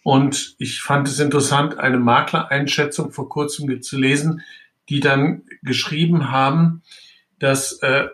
Und 0.03 0.57
ich 0.59 0.81
fand 0.81 1.07
es 1.07 1.21
interessant, 1.21 1.79
eine 1.79 1.99
Maklereinschätzung 1.99 3.13
vor 3.13 3.29
kurzem 3.29 3.83
zu 3.83 3.99
lesen, 3.99 4.43
die 4.89 5.01
dann 5.01 5.43
geschrieben 5.63 6.31
haben, 6.33 6.83
dass 7.39 7.81
äh, 7.83 8.09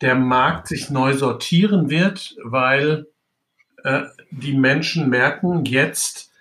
der 0.00 0.14
Markt 0.14 0.68
sich 0.68 0.90
neu 0.90 1.14
sortieren 1.14 1.90
wird, 1.90 2.36
weil 2.44 3.06
äh, 3.84 4.02
die 4.30 4.56
Menschen 4.56 5.08
merken 5.08 5.64
jetzt, 5.64 6.32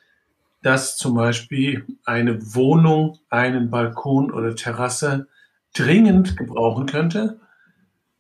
dass 0.64 0.98
zum 0.98 1.16
Beispiel 1.16 1.86
eine 2.06 2.56
Wohnung, 2.56 3.20
einen 3.30 3.70
Balkon 3.70 4.32
oder 4.32 4.56
Terrasse 4.56 5.28
dringend 5.74 6.36
gebrauchen 6.36 6.88
könnte, 6.88 7.40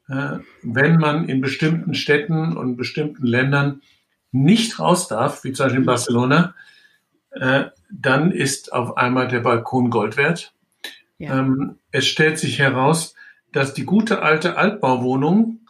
äh, 0.07 0.37
wenn 0.63 0.97
man 0.97 1.27
in 1.27 1.41
bestimmten 1.41 1.93
Städten 1.93 2.55
und 2.55 2.77
bestimmten 2.77 3.25
Ländern 3.25 3.81
nicht 4.31 4.79
raus 4.79 5.07
darf, 5.07 5.43
wie 5.43 5.51
zum 5.51 5.65
Beispiel 5.65 5.81
in 5.81 5.85
Barcelona, 5.85 6.53
äh, 7.31 7.65
dann 7.91 8.31
ist 8.31 8.73
auf 8.73 8.97
einmal 8.97 9.27
der 9.27 9.39
Balkon 9.39 9.89
Gold 9.89 10.17
wert. 10.17 10.53
Ja. 11.17 11.39
Ähm, 11.39 11.77
es 11.91 12.05
stellt 12.07 12.37
sich 12.37 12.59
heraus, 12.59 13.15
dass 13.51 13.73
die 13.73 13.85
gute 13.85 14.21
alte 14.21 14.57
Altbauwohnung 14.57 15.61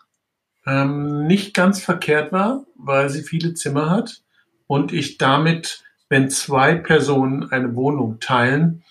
ähm, 0.68 1.26
nicht 1.26 1.54
ganz 1.54 1.82
verkehrt 1.82 2.32
war, 2.32 2.66
weil 2.76 3.10
sie 3.10 3.24
viele 3.24 3.54
Zimmer 3.54 3.90
hat 3.90 4.22
und 4.68 4.92
ich 4.92 5.18
damit, 5.18 5.84
wenn 6.10 6.30
zwei 6.30 6.76
Personen 6.76 7.52
eine 7.52 7.76
Wohnung 7.76 8.20
teilen, 8.20 8.84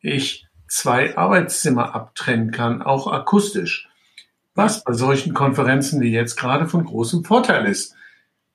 ich 0.00 0.46
zwei 0.68 1.16
Arbeitszimmer 1.16 1.94
abtrennen 1.94 2.50
kann, 2.50 2.82
auch 2.82 3.06
akustisch. 3.12 3.88
Was 4.54 4.82
bei 4.82 4.94
solchen 4.94 5.34
Konferenzen 5.34 6.00
wie 6.00 6.10
jetzt 6.10 6.36
gerade 6.36 6.66
von 6.66 6.84
großem 6.84 7.24
Vorteil 7.24 7.66
ist. 7.66 7.94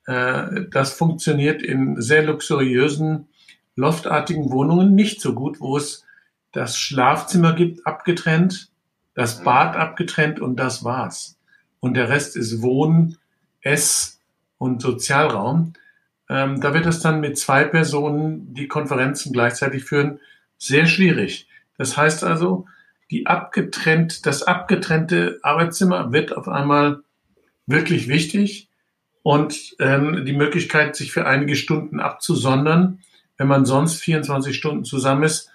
Äh, 0.05 0.65
das 0.69 0.93
funktioniert 0.93 1.61
in 1.61 2.01
sehr 2.01 2.23
luxuriösen, 2.23 3.29
loftartigen 3.75 4.51
Wohnungen 4.51 4.95
nicht 4.95 5.21
so 5.21 5.33
gut, 5.33 5.61
wo 5.61 5.77
es 5.77 6.05
das 6.51 6.77
Schlafzimmer 6.77 7.53
gibt, 7.53 7.85
abgetrennt, 7.85 8.69
das 9.13 9.43
Bad 9.43 9.75
abgetrennt 9.75 10.39
und 10.39 10.57
das 10.57 10.83
war's 10.83 11.37
und 11.83 11.95
der 11.95 12.07
Rest 12.07 12.37
ist 12.37 12.61
Wohn-, 12.61 13.17
Ess- 13.59 14.21
und 14.57 14.81
Sozialraum. 14.81 15.73
Ähm, 16.29 16.61
da 16.61 16.73
wird 16.73 16.85
es 16.85 17.01
dann 17.01 17.19
mit 17.19 17.37
zwei 17.37 17.65
Personen, 17.65 18.53
die 18.53 18.69
Konferenzen 18.69 19.33
gleichzeitig 19.33 19.83
führen, 19.83 20.21
sehr 20.57 20.85
schwierig. 20.85 21.49
Das 21.77 21.97
heißt 21.97 22.23
also, 22.23 22.67
die 23.11 23.27
abgetrennt, 23.27 24.25
das 24.25 24.43
abgetrennte 24.43 25.39
Arbeitszimmer 25.43 26.13
wird 26.13 26.37
auf 26.37 26.47
einmal 26.47 27.03
wirklich 27.67 28.07
wichtig 28.07 28.69
und 29.21 29.75
ähm, 29.79 30.23
die 30.25 30.31
Möglichkeit, 30.31 30.95
sich 30.95 31.11
für 31.11 31.27
einige 31.27 31.57
Stunden 31.57 31.99
abzusondern, 31.99 32.99
wenn 33.35 33.47
man 33.47 33.65
sonst 33.65 33.95
24 33.99 34.55
Stunden 34.55 34.85
zusammen 34.85 35.23
ist, 35.23 35.51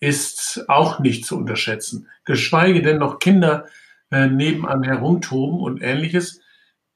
ist 0.00 0.64
auch 0.66 0.98
nicht 0.98 1.24
zu 1.24 1.36
unterschätzen. 1.36 2.08
Geschweige 2.24 2.82
denn 2.82 2.98
noch 2.98 3.20
Kinder 3.20 3.66
äh, 4.10 4.26
nebenan 4.26 4.82
herumtoben 4.82 5.60
und 5.60 5.82
ähnliches. 5.82 6.40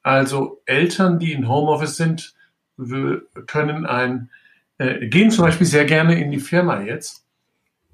Also 0.02 0.62
Eltern, 0.66 1.18
die 1.18 1.32
in 1.32 1.48
Homeoffice 1.48 1.96
sind, 1.96 2.34
können 3.46 3.86
ein, 3.86 4.30
äh, 4.78 5.06
gehen 5.06 5.30
zum 5.30 5.44
Beispiel 5.44 5.66
sehr 5.66 5.84
gerne 5.84 6.20
in 6.20 6.30
die 6.30 6.40
Firma 6.40 6.80
jetzt, 6.82 7.24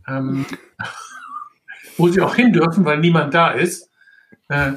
ähm, 0.07 0.47
wo 1.97 2.09
sie 2.09 2.21
auch 2.21 2.35
hin 2.35 2.53
dürfen, 2.53 2.85
weil 2.85 2.99
niemand 2.99 3.35
da 3.35 3.51
ist, 3.51 3.91
äh, 4.49 4.73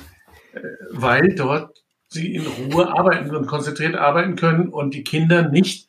weil 0.91 1.35
dort 1.35 1.83
sie 2.07 2.35
in 2.35 2.45
Ruhe 2.45 2.91
arbeiten 2.91 3.33
und 3.33 3.47
konzentriert 3.47 3.95
arbeiten 3.95 4.35
können 4.35 4.67
und 4.67 4.93
die 4.93 5.03
Kinder 5.03 5.47
nicht, 5.47 5.87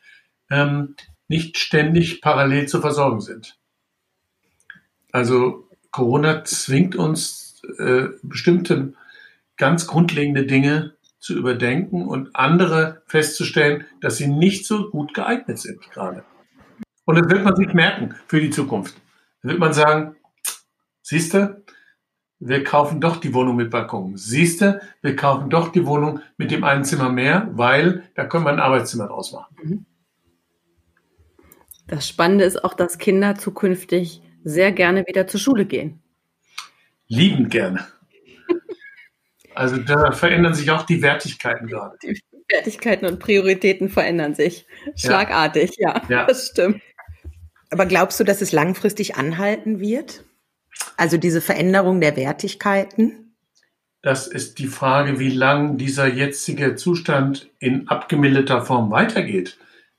ähm, 0.50 0.94
nicht 1.26 1.58
ständig 1.58 2.20
parallel 2.20 2.68
zu 2.68 2.80
versorgen 2.80 3.20
sind. 3.20 3.58
Also 5.10 5.68
Corona 5.90 6.44
zwingt 6.44 6.94
uns 6.94 7.51
äh, 7.78 8.08
bestimmte 8.22 8.94
ganz 9.56 9.86
grundlegende 9.86 10.44
Dinge 10.46 10.94
zu 11.18 11.36
überdenken 11.36 12.08
und 12.08 12.34
andere 12.34 13.02
festzustellen, 13.06 13.84
dass 14.00 14.16
sie 14.16 14.26
nicht 14.26 14.66
so 14.66 14.90
gut 14.90 15.14
geeignet 15.14 15.58
sind 15.58 15.80
gerade. 15.90 16.24
Und 17.04 17.16
das 17.16 17.30
wird 17.30 17.44
man 17.44 17.54
sich 17.54 17.72
merken 17.72 18.14
für 18.26 18.40
die 18.40 18.50
Zukunft. 18.50 18.96
Da 19.42 19.50
wird 19.50 19.60
man 19.60 19.72
sagen, 19.72 20.16
siehste, 21.02 21.62
wir 22.40 22.64
kaufen 22.64 23.00
doch 23.00 23.18
die 23.18 23.34
Wohnung 23.34 23.54
mit 23.54 23.70
Balkon. 23.70 24.16
Siehste, 24.16 24.80
wir 25.00 25.14
kaufen 25.14 25.48
doch 25.48 25.70
die 25.70 25.86
Wohnung 25.86 26.20
mit 26.36 26.50
dem 26.50 26.64
einen 26.64 26.84
Zimmer 26.84 27.08
mehr, 27.08 27.48
weil 27.52 28.02
da 28.16 28.24
können 28.24 28.44
wir 28.44 28.50
ein 28.50 28.58
Arbeitszimmer 28.58 29.06
draus 29.06 29.32
machen. 29.32 29.56
Mhm. 29.62 29.86
Das 31.86 32.08
Spannende 32.08 32.44
ist 32.44 32.64
auch, 32.64 32.74
dass 32.74 32.98
Kinder 32.98 33.36
zukünftig 33.36 34.22
sehr 34.42 34.72
gerne 34.72 35.04
wieder 35.06 35.26
zur 35.28 35.38
Schule 35.38 35.66
gehen 35.66 36.02
liebend 37.12 37.50
gerne. 37.50 37.86
Also 39.54 39.76
da 39.76 40.12
verändern 40.12 40.54
sich 40.54 40.70
auch 40.70 40.84
die 40.84 41.02
Wertigkeiten 41.02 41.66
gerade. 41.66 41.96
Die 42.02 42.18
Wertigkeiten 42.48 43.06
und 43.06 43.18
Prioritäten 43.18 43.90
verändern 43.90 44.34
sich 44.34 44.66
schlagartig, 44.96 45.72
ja, 45.78 46.02
ja, 46.08 46.08
ja. 46.08 46.26
das 46.26 46.48
stimmt. 46.48 46.80
Aber 47.70 47.86
glaubst 47.86 48.18
du, 48.18 48.24
dass 48.24 48.40
es 48.40 48.52
langfristig 48.52 49.16
anhalten 49.16 49.78
wird? 49.78 50.24
Also 50.96 51.18
diese 51.18 51.40
Veränderung 51.40 52.00
der 52.00 52.16
Wertigkeiten? 52.16 53.34
Das 54.00 54.26
ist 54.26 54.58
die 54.58 54.66
Frage, 54.66 55.18
wie 55.18 55.30
lang 55.30 55.76
dieser 55.76 56.06
jetzige 56.06 56.76
Zustand 56.76 57.50
in 57.58 57.88
abgemilderter 57.88 58.62
Form 58.62 58.90
weitergeht. 58.90 59.58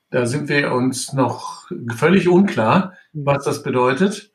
Da 0.10 0.26
sind 0.26 0.50
wir 0.50 0.72
uns 0.72 1.14
noch 1.14 1.70
völlig 1.96 2.28
unklar, 2.28 2.98
was 3.14 3.46
das 3.46 3.64
bedeutet 3.64 4.33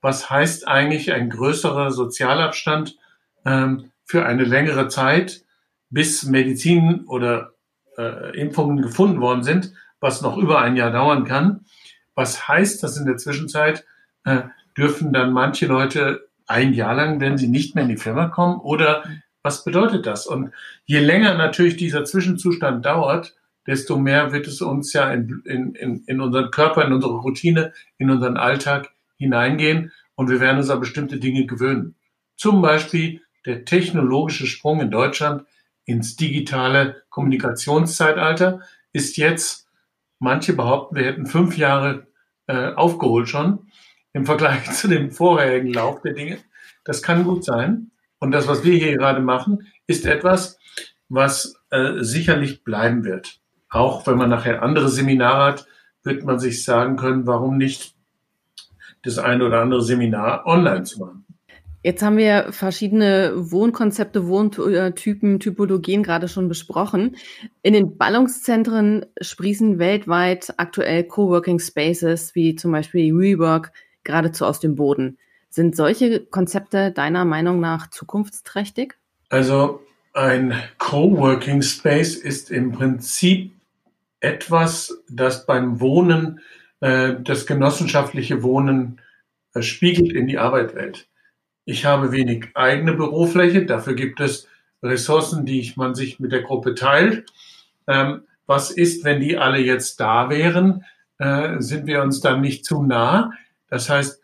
was 0.00 0.30
heißt 0.30 0.66
eigentlich 0.66 1.12
ein 1.12 1.30
größerer 1.30 1.90
Sozialabstand 1.90 2.96
ähm, 3.44 3.90
für 4.04 4.26
eine 4.26 4.44
längere 4.44 4.88
Zeit, 4.88 5.44
bis 5.90 6.24
Medizin 6.24 7.04
oder 7.06 7.52
äh, 7.98 8.38
Impfungen 8.38 8.80
gefunden 8.80 9.20
worden 9.20 9.42
sind, 9.42 9.72
was 10.00 10.22
noch 10.22 10.36
über 10.38 10.60
ein 10.60 10.76
Jahr 10.76 10.90
dauern 10.90 11.24
kann. 11.24 11.66
Was 12.14 12.48
heißt 12.48 12.82
das 12.82 12.96
in 12.96 13.06
der 13.06 13.16
Zwischenzeit? 13.16 13.84
Äh, 14.24 14.42
dürfen 14.76 15.12
dann 15.12 15.32
manche 15.32 15.66
Leute 15.66 16.28
ein 16.46 16.72
Jahr 16.72 16.94
lang, 16.94 17.20
wenn 17.20 17.38
sie 17.38 17.48
nicht 17.48 17.74
mehr 17.74 17.84
in 17.84 17.90
die 17.90 17.96
Firma 17.96 18.28
kommen? 18.28 18.60
Oder 18.60 19.04
was 19.42 19.64
bedeutet 19.64 20.06
das? 20.06 20.26
Und 20.26 20.52
je 20.84 21.00
länger 21.00 21.34
natürlich 21.34 21.76
dieser 21.76 22.04
Zwischenzustand 22.04 22.84
dauert, 22.84 23.34
desto 23.66 23.98
mehr 23.98 24.32
wird 24.32 24.46
es 24.46 24.60
uns 24.60 24.92
ja 24.92 25.12
in, 25.12 25.42
in, 25.44 26.04
in, 26.06 26.20
unseren 26.20 26.50
Körper, 26.50 26.84
in 26.84 26.92
unsere 26.92 27.18
Routine, 27.18 27.72
in 27.98 28.10
unseren 28.10 28.36
Alltag 28.36 28.90
hineingehen 29.20 29.92
und 30.14 30.30
wir 30.30 30.40
werden 30.40 30.58
uns 30.58 30.70
an 30.70 30.80
bestimmte 30.80 31.18
Dinge 31.18 31.46
gewöhnen. 31.46 31.94
Zum 32.36 32.62
Beispiel 32.62 33.20
der 33.46 33.64
technologische 33.64 34.46
Sprung 34.46 34.80
in 34.80 34.90
Deutschland 34.90 35.44
ins 35.84 36.16
digitale 36.16 37.02
Kommunikationszeitalter 37.10 38.60
ist 38.92 39.16
jetzt, 39.16 39.68
manche 40.18 40.54
behaupten, 40.54 40.96
wir 40.96 41.04
hätten 41.04 41.26
fünf 41.26 41.56
Jahre 41.56 42.06
äh, 42.46 42.72
aufgeholt 42.72 43.28
schon 43.28 43.70
im 44.12 44.26
Vergleich 44.26 44.70
zu 44.72 44.88
dem 44.88 45.10
vorherigen 45.10 45.72
Lauf 45.72 46.00
der 46.02 46.14
Dinge. 46.14 46.38
Das 46.84 47.02
kann 47.02 47.24
gut 47.24 47.44
sein. 47.44 47.90
Und 48.18 48.32
das, 48.32 48.48
was 48.48 48.64
wir 48.64 48.76
hier 48.76 48.96
gerade 48.96 49.20
machen, 49.20 49.66
ist 49.86 50.06
etwas, 50.06 50.58
was 51.08 51.60
äh, 51.70 52.02
sicherlich 52.02 52.64
bleiben 52.64 53.04
wird. 53.04 53.40
Auch 53.68 54.06
wenn 54.06 54.16
man 54.16 54.30
nachher 54.30 54.62
andere 54.62 54.88
Seminare 54.88 55.52
hat, 55.52 55.66
wird 56.02 56.24
man 56.24 56.38
sich 56.38 56.64
sagen 56.64 56.96
können, 56.96 57.26
warum 57.26 57.56
nicht 57.56 57.94
das 59.02 59.18
eine 59.18 59.44
oder 59.44 59.60
andere 59.60 59.82
Seminar 59.82 60.46
online 60.46 60.82
zu 60.84 61.00
machen. 61.00 61.24
Jetzt 61.82 62.02
haben 62.02 62.18
wir 62.18 62.48
verschiedene 62.50 63.32
Wohnkonzepte, 63.36 64.26
Wohntypen, 64.26 65.40
Typologien 65.40 66.02
gerade 66.02 66.28
schon 66.28 66.46
besprochen. 66.46 67.16
In 67.62 67.72
den 67.72 67.96
Ballungszentren 67.96 69.06
sprießen 69.18 69.78
weltweit 69.78 70.52
aktuell 70.58 71.04
Coworking 71.04 71.58
Spaces 71.58 72.34
wie 72.34 72.54
zum 72.54 72.72
Beispiel 72.72 73.14
Rework 73.14 73.72
geradezu 74.04 74.44
aus 74.44 74.60
dem 74.60 74.74
Boden. 74.74 75.16
Sind 75.48 75.74
solche 75.74 76.20
Konzepte 76.20 76.92
deiner 76.92 77.24
Meinung 77.24 77.60
nach 77.60 77.88
zukunftsträchtig? 77.88 78.96
Also 79.30 79.80
ein 80.12 80.52
Coworking 80.76 81.62
Space 81.62 82.14
ist 82.14 82.50
im 82.50 82.72
Prinzip 82.72 83.52
etwas, 84.20 85.02
das 85.08 85.46
beim 85.46 85.80
Wohnen, 85.80 86.40
das 86.80 87.46
genossenschaftliche 87.46 88.42
Wohnen 88.42 89.00
äh, 89.54 89.62
spiegelt 89.62 90.12
in 90.12 90.26
die 90.26 90.38
Arbeitwelt. 90.38 91.08
Ich 91.64 91.84
habe 91.84 92.12
wenig 92.12 92.48
eigene 92.54 92.94
Bürofläche, 92.94 93.66
dafür 93.66 93.94
gibt 93.94 94.20
es 94.20 94.48
Ressourcen, 94.82 95.44
die 95.44 95.60
ich, 95.60 95.76
man 95.76 95.94
sich 95.94 96.20
mit 96.20 96.32
der 96.32 96.42
Gruppe 96.42 96.74
teilt. 96.74 97.30
Ähm, 97.86 98.22
was 98.46 98.70
ist, 98.70 99.04
wenn 99.04 99.20
die 99.20 99.36
alle 99.36 99.58
jetzt 99.58 100.00
da 100.00 100.30
wären? 100.30 100.84
Äh, 101.18 101.60
sind 101.60 101.86
wir 101.86 102.02
uns 102.02 102.20
dann 102.20 102.40
nicht 102.40 102.64
zu 102.64 102.82
nah? 102.82 103.32
Das 103.68 103.90
heißt, 103.90 104.20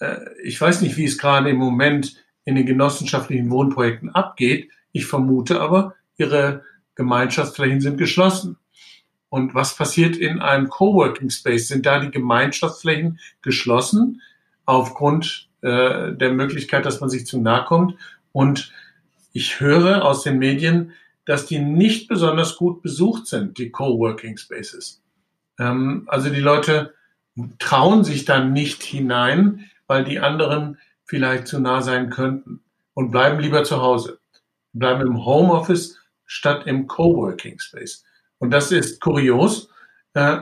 äh, 0.00 0.18
ich 0.42 0.60
weiß 0.60 0.80
nicht, 0.80 0.96
wie 0.96 1.04
es 1.04 1.18
gerade 1.18 1.50
im 1.50 1.56
Moment 1.56 2.16
in 2.44 2.54
den 2.54 2.66
genossenschaftlichen 2.66 3.50
Wohnprojekten 3.50 4.10
abgeht. 4.10 4.70
Ich 4.92 5.06
vermute 5.06 5.60
aber, 5.60 5.94
ihre 6.16 6.64
Gemeinschaftsflächen 6.94 7.80
sind 7.80 7.98
geschlossen. 7.98 8.56
Und 9.30 9.54
was 9.54 9.76
passiert 9.76 10.16
in 10.16 10.40
einem 10.40 10.68
Coworking 10.68 11.30
Space? 11.30 11.68
Sind 11.68 11.86
da 11.86 12.00
die 12.00 12.10
Gemeinschaftsflächen 12.10 13.20
geschlossen 13.42 14.22
aufgrund 14.64 15.48
äh, 15.60 16.12
der 16.12 16.32
Möglichkeit, 16.32 16.86
dass 16.86 17.00
man 17.00 17.10
sich 17.10 17.26
zu 17.26 17.38
nahe 17.38 17.64
kommt? 17.64 17.94
Und 18.32 18.72
ich 19.32 19.60
höre 19.60 20.04
aus 20.04 20.22
den 20.22 20.38
Medien, 20.38 20.92
dass 21.26 21.46
die 21.46 21.58
nicht 21.58 22.08
besonders 22.08 22.56
gut 22.56 22.82
besucht 22.82 23.26
sind, 23.26 23.58
die 23.58 23.70
Coworking 23.70 24.38
Spaces. 24.38 25.02
Ähm, 25.58 26.04
also 26.06 26.30
die 26.30 26.40
Leute 26.40 26.94
trauen 27.58 28.04
sich 28.04 28.24
dann 28.24 28.52
nicht 28.52 28.82
hinein, 28.82 29.70
weil 29.86 30.04
die 30.04 30.20
anderen 30.20 30.78
vielleicht 31.04 31.46
zu 31.46 31.60
nah 31.60 31.82
sein 31.82 32.10
könnten 32.10 32.60
und 32.94 33.10
bleiben 33.10 33.40
lieber 33.40 33.64
zu 33.64 33.80
Hause, 33.80 34.18
bleiben 34.72 35.02
im 35.02 35.24
Homeoffice 35.24 35.98
statt 36.24 36.66
im 36.66 36.86
Coworking 36.86 37.58
Space. 37.58 38.04
Und 38.38 38.50
das 38.50 38.72
ist 38.72 39.00
kurios. 39.00 39.70
Äh, 40.14 40.38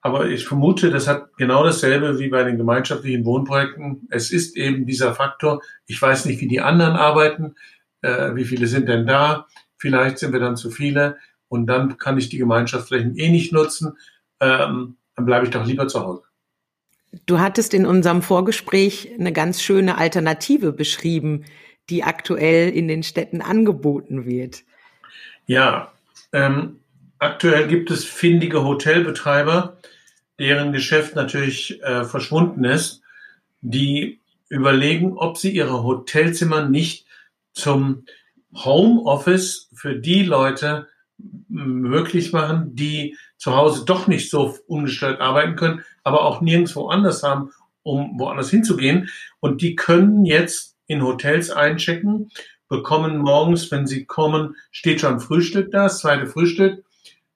aber 0.00 0.26
ich 0.28 0.46
vermute, 0.46 0.90
das 0.90 1.08
hat 1.08 1.36
genau 1.36 1.64
dasselbe 1.64 2.18
wie 2.18 2.28
bei 2.28 2.44
den 2.44 2.56
gemeinschaftlichen 2.56 3.24
Wohnprojekten. 3.24 4.06
Es 4.10 4.30
ist 4.30 4.56
eben 4.56 4.86
dieser 4.86 5.14
Faktor. 5.14 5.60
Ich 5.86 6.00
weiß 6.00 6.24
nicht, 6.24 6.40
wie 6.40 6.48
die 6.48 6.60
anderen 6.60 6.96
arbeiten. 6.96 7.56
Äh, 8.02 8.34
wie 8.34 8.44
viele 8.44 8.66
sind 8.66 8.88
denn 8.88 9.06
da? 9.06 9.46
Vielleicht 9.76 10.18
sind 10.18 10.32
wir 10.32 10.40
dann 10.40 10.56
zu 10.56 10.70
viele. 10.70 11.18
Und 11.48 11.66
dann 11.66 11.98
kann 11.98 12.18
ich 12.18 12.28
die 12.28 12.38
Gemeinschaftsflächen 12.38 13.16
eh 13.16 13.28
nicht 13.30 13.52
nutzen. 13.52 13.96
Ähm, 14.40 14.96
dann 15.16 15.26
bleibe 15.26 15.46
ich 15.46 15.50
doch 15.50 15.66
lieber 15.66 15.88
zu 15.88 16.00
Hause. 16.00 16.22
Du 17.26 17.40
hattest 17.40 17.74
in 17.74 17.86
unserem 17.86 18.22
Vorgespräch 18.22 19.10
eine 19.18 19.32
ganz 19.32 19.62
schöne 19.62 19.96
Alternative 19.96 20.72
beschrieben, 20.72 21.44
die 21.90 22.04
aktuell 22.04 22.70
in 22.70 22.86
den 22.86 23.02
Städten 23.02 23.40
angeboten 23.40 24.26
wird. 24.26 24.62
Ja, 25.46 25.92
ähm, 26.32 26.80
aktuell 27.18 27.68
gibt 27.68 27.90
es 27.90 28.04
findige 28.04 28.64
Hotelbetreiber, 28.64 29.78
deren 30.38 30.72
Geschäft 30.72 31.16
natürlich 31.16 31.82
äh, 31.82 32.04
verschwunden 32.04 32.64
ist, 32.64 33.02
die 33.60 34.20
überlegen, 34.48 35.16
ob 35.18 35.36
sie 35.36 35.50
ihre 35.50 35.82
Hotelzimmer 35.82 36.68
nicht 36.68 37.06
zum 37.52 38.04
Homeoffice 38.54 39.68
für 39.74 39.96
die 39.96 40.22
Leute 40.22 40.88
möglich 41.48 42.32
machen, 42.32 42.74
die 42.74 43.16
zu 43.36 43.54
Hause 43.54 43.84
doch 43.84 44.06
nicht 44.06 44.30
so 44.30 44.56
ungestört 44.66 45.20
arbeiten 45.20 45.56
können, 45.56 45.84
aber 46.04 46.22
auch 46.22 46.40
nirgendwo 46.40 46.88
anders 46.88 47.22
haben, 47.22 47.50
um 47.82 48.18
woanders 48.18 48.50
hinzugehen. 48.50 49.10
Und 49.40 49.60
die 49.60 49.76
können 49.76 50.24
jetzt 50.24 50.76
in 50.86 51.02
Hotels 51.02 51.50
einchecken, 51.50 52.30
bekommen 52.68 53.18
morgens, 53.18 53.70
wenn 53.70 53.86
sie 53.86 54.04
kommen, 54.04 54.56
steht 54.70 55.00
schon 55.00 55.20
Frühstück 55.20 55.70
da, 55.70 55.84
das 55.84 56.00
zweite 56.00 56.26
Frühstück. 56.26 56.84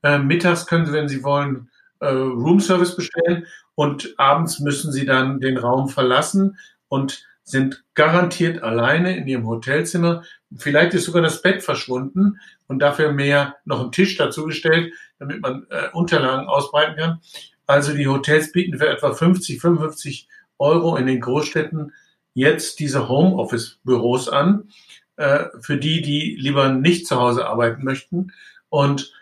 Äh, 0.03 0.19
mittags 0.19 0.67
können 0.67 0.87
sie, 0.87 0.93
wenn 0.93 1.09
sie 1.09 1.23
wollen, 1.23 1.71
äh, 2.01 2.07
Roomservice 2.09 2.97
bestellen 2.97 3.47
und 3.75 4.15
abends 4.19 4.61
müssen 4.61 4.93
sie 4.93 5.07
dann 5.07 5.41
den 5.41 5.57
Raum 5.57 5.89
verlassen 5.89 6.59
und 6.89 7.25
sind 7.45 7.85
garantiert 7.95 8.63
alleine 8.63 9.17
in 9.17 9.27
ihrem 9.27 9.47
Hotelzimmer. 9.47 10.23
Vielleicht 10.57 10.95
ist 10.95 11.05
sogar 11.05 11.23
das 11.23 11.43
Bett 11.43 11.63
verschwunden 11.63 12.39
und 12.69 12.79
dafür 12.79 13.13
mehr 13.13 13.57
noch 13.65 13.83
ein 13.83 13.93
Tisch 13.93 14.17
dazugestellt, 14.17 14.93
damit 15.19 15.41
man 15.41 15.67
äh, 15.71 15.89
Unterlagen 15.93 16.49
ausbreiten 16.49 16.97
kann. 16.97 17.21
Also 17.67 17.95
die 17.95 18.09
Hotels 18.09 18.53
bieten 18.53 18.79
für 18.79 18.89
etwa 18.89 19.13
50, 19.13 19.61
55 19.61 20.29
Euro 20.59 20.97
in 20.97 21.07
den 21.07 21.21
Großstädten 21.21 21.93
jetzt 22.35 22.81
diese 22.81 23.09
Homeoffice-Büros 23.09 24.29
an, 24.29 24.69
äh, 25.17 25.45
für 25.61 25.77
die, 25.77 26.03
die 26.03 26.37
lieber 26.39 26.71
nicht 26.71 27.07
zu 27.07 27.17
Hause 27.17 27.47
arbeiten 27.47 27.85
möchten. 27.85 28.33
Und 28.69 29.13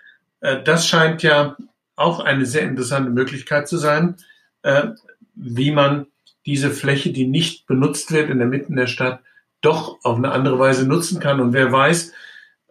das 0.41 0.87
scheint 0.87 1.23
ja 1.23 1.57
auch 1.97 2.21
eine 2.21 2.47
sehr 2.47 2.63
interessante 2.63 3.11
Möglichkeit 3.11 3.69
zu 3.69 3.77
sein, 3.77 4.17
äh, 4.63 4.89
wie 5.35 5.71
man 5.71 6.07
diese 6.47 6.71
Fläche, 6.71 7.13
die 7.13 7.27
nicht 7.27 7.67
benutzt 7.67 8.11
wird 8.13 8.31
in 8.31 8.39
der 8.39 8.47
Mitte 8.47 8.73
der 8.73 8.87
Stadt, 8.87 9.21
doch 9.61 9.99
auf 10.03 10.17
eine 10.17 10.33
andere 10.33 10.59
Weise 10.59 10.87
nutzen 10.87 11.21
kann. 11.21 11.41
Und 11.41 11.53
wer 11.53 11.71
weiß, 11.71 12.13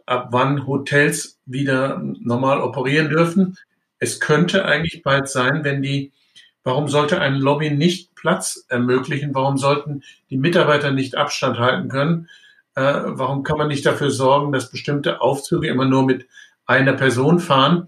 ab 0.10 0.30
wann 0.32 0.66
Hotels 0.66 1.40
wieder 1.46 2.02
normal 2.20 2.62
operieren 2.62 3.10
dürfen. 3.10 3.58
Es 4.00 4.20
könnte 4.20 4.66
eigentlich 4.66 5.04
bald 5.04 5.30
sein, 5.30 5.64
wenn 5.64 5.84
die, 5.84 6.12
warum 6.64 6.88
sollte 6.88 7.22
ein 7.22 7.36
Lobby 7.36 7.70
nicht 7.70 8.16
Platz 8.16 8.66
ermöglichen? 8.70 9.36
Warum 9.36 9.58
sollten 9.58 10.02
die 10.32 10.38
Mitarbeiter 10.38 10.92
nicht 10.92 11.16
Abstand 11.16 11.60
halten 11.60 11.90
können? 11.90 12.28
Äh, 12.74 12.82
warum 13.06 13.44
kann 13.44 13.60
man 13.60 13.68
nicht 13.68 13.86
dafür 13.86 14.10
sorgen, 14.10 14.52
dass 14.52 14.72
bestimmte 14.72 15.22
Aufzüge 15.22 15.68
immer 15.68 15.86
nur 15.86 16.04
mit 16.04 16.26
einer 16.70 16.94
Person 16.94 17.40
fahren? 17.40 17.88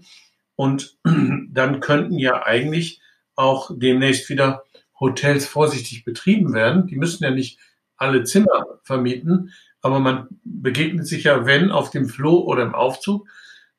Und 0.56 0.98
dann 1.04 1.80
könnten 1.80 2.18
ja 2.18 2.44
eigentlich 2.44 3.00
auch 3.34 3.70
demnächst 3.74 4.28
wieder 4.28 4.64
Hotels 5.00 5.46
vorsichtig 5.46 6.04
betrieben 6.04 6.52
werden. 6.52 6.86
Die 6.86 6.96
müssen 6.96 7.24
ja 7.24 7.30
nicht 7.30 7.58
alle 7.96 8.24
Zimmer 8.24 8.66
vermieten, 8.82 9.52
aber 9.80 10.00
man 10.00 10.28
begegnet 10.44 11.06
sich 11.06 11.24
ja, 11.24 11.46
wenn 11.46 11.70
auf 11.70 11.90
dem 11.90 12.08
Floh 12.08 12.40
oder 12.40 12.62
im 12.62 12.74
Aufzug, 12.74 13.28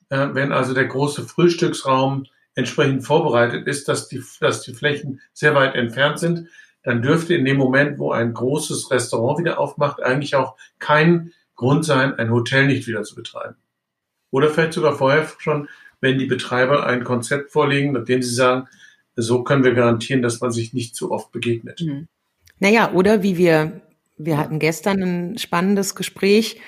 äh, 0.09 0.29
wenn 0.33 0.51
also 0.51 0.73
der 0.73 0.87
große 0.87 1.23
Frühstücksraum 1.23 2.25
entsprechend 2.55 3.05
vorbereitet 3.05 3.67
ist, 3.67 3.87
dass 3.87 4.07
die, 4.07 4.23
dass 4.39 4.61
die 4.61 4.73
Flächen 4.73 5.21
sehr 5.33 5.55
weit 5.55 5.75
entfernt 5.75 6.19
sind, 6.19 6.47
dann 6.83 7.01
dürfte 7.01 7.33
in 7.33 7.45
dem 7.45 7.57
Moment, 7.57 7.97
wo 7.99 8.11
ein 8.11 8.33
großes 8.33 8.91
Restaurant 8.91 9.39
wieder 9.39 9.59
aufmacht, 9.59 10.01
eigentlich 10.01 10.35
auch 10.35 10.55
kein 10.79 11.31
Grund 11.55 11.85
sein, 11.85 12.13
ein 12.15 12.31
Hotel 12.31 12.67
nicht 12.67 12.87
wieder 12.87 13.03
zu 13.03 13.15
betreiben. 13.15 13.55
Oder 14.33 14.49
vielleicht 14.49 14.73
sogar 14.73 14.95
vorher 14.95 15.27
schon, 15.37 15.69
wenn 16.01 16.17
die 16.17 16.25
Betreiber 16.25 16.87
ein 16.87 17.03
Konzept 17.03 17.51
vorlegen, 17.51 17.91
mit 17.91 18.09
dem 18.09 18.23
sie 18.23 18.33
sagen, 18.33 18.67
so 19.15 19.43
können 19.43 19.63
wir 19.63 19.75
garantieren, 19.75 20.23
dass 20.23 20.41
man 20.41 20.51
sich 20.51 20.73
nicht 20.73 20.95
zu 20.95 21.11
oft 21.11 21.31
begegnet. 21.31 21.79
Mhm. 21.81 22.07
Naja, 22.57 22.93
oder 22.93 23.21
wie 23.21 23.37
wir, 23.37 23.83
wir 24.17 24.39
hatten 24.39 24.57
gestern 24.57 25.03
ein 25.03 25.37
spannendes 25.37 25.93
Gespräch, 25.93 26.59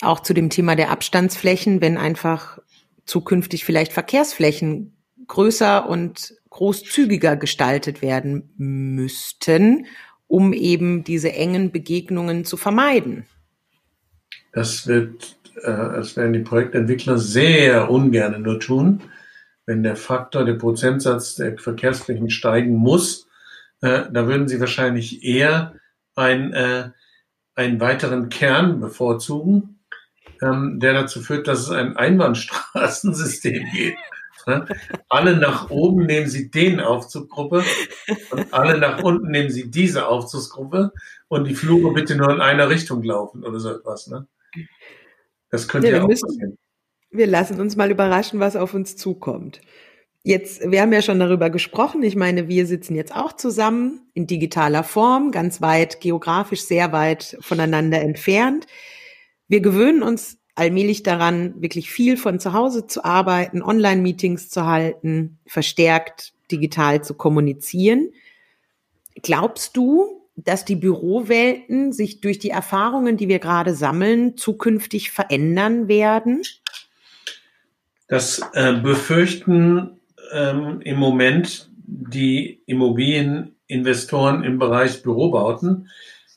auch 0.00 0.20
zu 0.20 0.32
dem 0.32 0.48
Thema 0.48 0.76
der 0.76 0.92
Abstandsflächen, 0.92 1.80
wenn 1.80 1.98
einfach 1.98 2.60
zukünftig 3.04 3.64
vielleicht 3.64 3.92
Verkehrsflächen 3.92 4.96
größer 5.26 5.88
und 5.88 6.34
großzügiger 6.50 7.34
gestaltet 7.34 8.00
werden 8.00 8.54
müssten, 8.56 9.86
um 10.28 10.52
eben 10.52 11.02
diese 11.02 11.32
engen 11.32 11.72
Begegnungen 11.72 12.44
zu 12.44 12.56
vermeiden. 12.56 13.26
Das 14.52 14.86
wird, 14.86 15.39
das 15.62 16.16
werden 16.16 16.32
die 16.32 16.40
Projektentwickler 16.40 17.18
sehr 17.18 17.90
ungern 17.90 18.42
nur 18.42 18.60
tun 18.60 19.02
wenn 19.70 19.84
der 19.84 19.94
Faktor, 19.94 20.44
der 20.44 20.54
Prozentsatz 20.54 21.36
der 21.36 21.56
Verkehrsflächen 21.56 22.28
steigen 22.28 22.74
muss, 22.74 23.28
äh, 23.82 24.02
da 24.10 24.26
würden 24.26 24.48
Sie 24.48 24.58
wahrscheinlich 24.58 25.22
eher 25.22 25.74
ein, 26.16 26.52
äh, 26.52 26.90
einen 27.54 27.80
weiteren 27.80 28.30
Kern 28.30 28.80
bevorzugen, 28.80 29.78
ähm, 30.42 30.80
der 30.80 30.94
dazu 30.94 31.20
führt, 31.20 31.46
dass 31.46 31.60
es 31.60 31.70
ein 31.70 31.96
Einbahnstraßensystem 31.96 33.64
gibt. 33.72 33.98
Ne? 34.48 34.66
Alle 35.08 35.36
nach 35.36 35.70
oben 35.70 36.04
nehmen 36.04 36.26
Sie 36.26 36.50
den 36.50 36.80
Aufzuggruppe 36.80 37.62
und 38.32 38.52
alle 38.52 38.76
nach 38.76 39.04
unten 39.04 39.30
nehmen 39.30 39.50
Sie 39.50 39.70
diese 39.70 40.08
Aufzugsgruppe 40.08 40.92
und 41.28 41.46
die 41.46 41.54
Flure 41.54 41.94
bitte 41.94 42.16
nur 42.16 42.30
in 42.32 42.40
einer 42.40 42.70
Richtung 42.70 43.04
laufen 43.04 43.44
oder 43.44 43.60
so 43.60 43.70
etwas. 43.70 44.08
Ne? 44.08 44.26
Das 45.50 45.68
könnte 45.68 45.88
ja, 45.88 45.96
ja 45.96 46.02
auch 46.02 46.08
müssen, 46.08 46.26
passieren 46.26 46.56
wir 47.10 47.26
lassen 47.26 47.60
uns 47.60 47.76
mal 47.76 47.90
überraschen, 47.90 48.40
was 48.40 48.56
auf 48.56 48.74
uns 48.74 48.96
zukommt. 48.96 49.60
Jetzt, 50.22 50.70
wir 50.70 50.82
haben 50.82 50.92
ja 50.92 51.02
schon 51.02 51.18
darüber 51.18 51.50
gesprochen. 51.50 52.02
Ich 52.02 52.14
meine, 52.14 52.46
wir 52.46 52.66
sitzen 52.66 52.94
jetzt 52.94 53.14
auch 53.14 53.32
zusammen 53.32 54.10
in 54.12 54.26
digitaler 54.26 54.84
Form, 54.84 55.30
ganz 55.30 55.60
weit, 55.60 56.00
geografisch 56.00 56.62
sehr 56.62 56.92
weit 56.92 57.36
voneinander 57.40 58.00
entfernt. 58.00 58.66
Wir 59.48 59.60
gewöhnen 59.60 60.02
uns 60.02 60.38
allmählich 60.54 61.02
daran, 61.02 61.60
wirklich 61.62 61.90
viel 61.90 62.16
von 62.16 62.38
zu 62.38 62.52
Hause 62.52 62.86
zu 62.86 63.02
arbeiten, 63.02 63.62
Online-Meetings 63.62 64.50
zu 64.50 64.66
halten, 64.66 65.38
verstärkt 65.46 66.34
digital 66.52 67.02
zu 67.02 67.14
kommunizieren. 67.14 68.10
Glaubst 69.22 69.76
du, 69.76 70.19
dass 70.36 70.64
die 70.64 70.76
Bürowelten 70.76 71.92
sich 71.92 72.20
durch 72.20 72.38
die 72.38 72.50
Erfahrungen, 72.50 73.16
die 73.16 73.28
wir 73.28 73.38
gerade 73.38 73.74
sammeln, 73.74 74.36
zukünftig 74.36 75.10
verändern 75.10 75.88
werden? 75.88 76.42
Das 78.08 78.40
äh, 78.54 78.74
befürchten 78.74 80.00
ähm, 80.32 80.80
im 80.82 80.96
Moment 80.96 81.70
die 81.86 82.62
Immobilieninvestoren 82.66 84.44
im 84.44 84.58
Bereich 84.58 85.02
Bürobauten, 85.02 85.88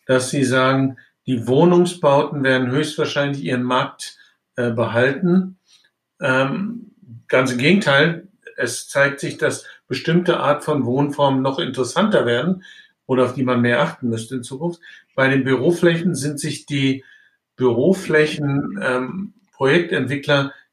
dass 0.06 0.30
sie 0.30 0.44
sagen, 0.44 0.98
die 1.26 1.48
Wohnungsbauten 1.48 2.44
werden 2.44 2.72
höchstwahrscheinlich 2.72 3.44
ihren 3.44 3.64
Markt 3.64 4.18
äh, 4.56 4.72
behalten. 4.72 5.58
Ähm, 6.22 6.92
ganz 7.28 7.52
im 7.52 7.58
Gegenteil, 7.58 8.28
es 8.58 8.88
zeigt 8.88 9.20
sich, 9.20 9.38
dass 9.38 9.66
bestimmte 9.88 10.40
Art 10.40 10.64
von 10.64 10.86
Wohnformen 10.86 11.42
noch 11.42 11.60
interessanter 11.60 12.26
werden 12.26 12.64
oder 13.06 13.26
auf 13.26 13.34
die 13.34 13.44
man 13.44 13.62
mehr 13.62 13.82
achten 13.82 14.10
müsste 14.10 14.36
in 14.36 14.44
Zukunft. 14.44 14.80
Bei 15.16 15.28
den 15.28 15.44
Büroflächen 15.44 16.16
sind 16.16 16.40
sich 16.40 16.66
die 16.66 17.04
Büroflächen 17.56 18.80
ähm, 18.82 19.34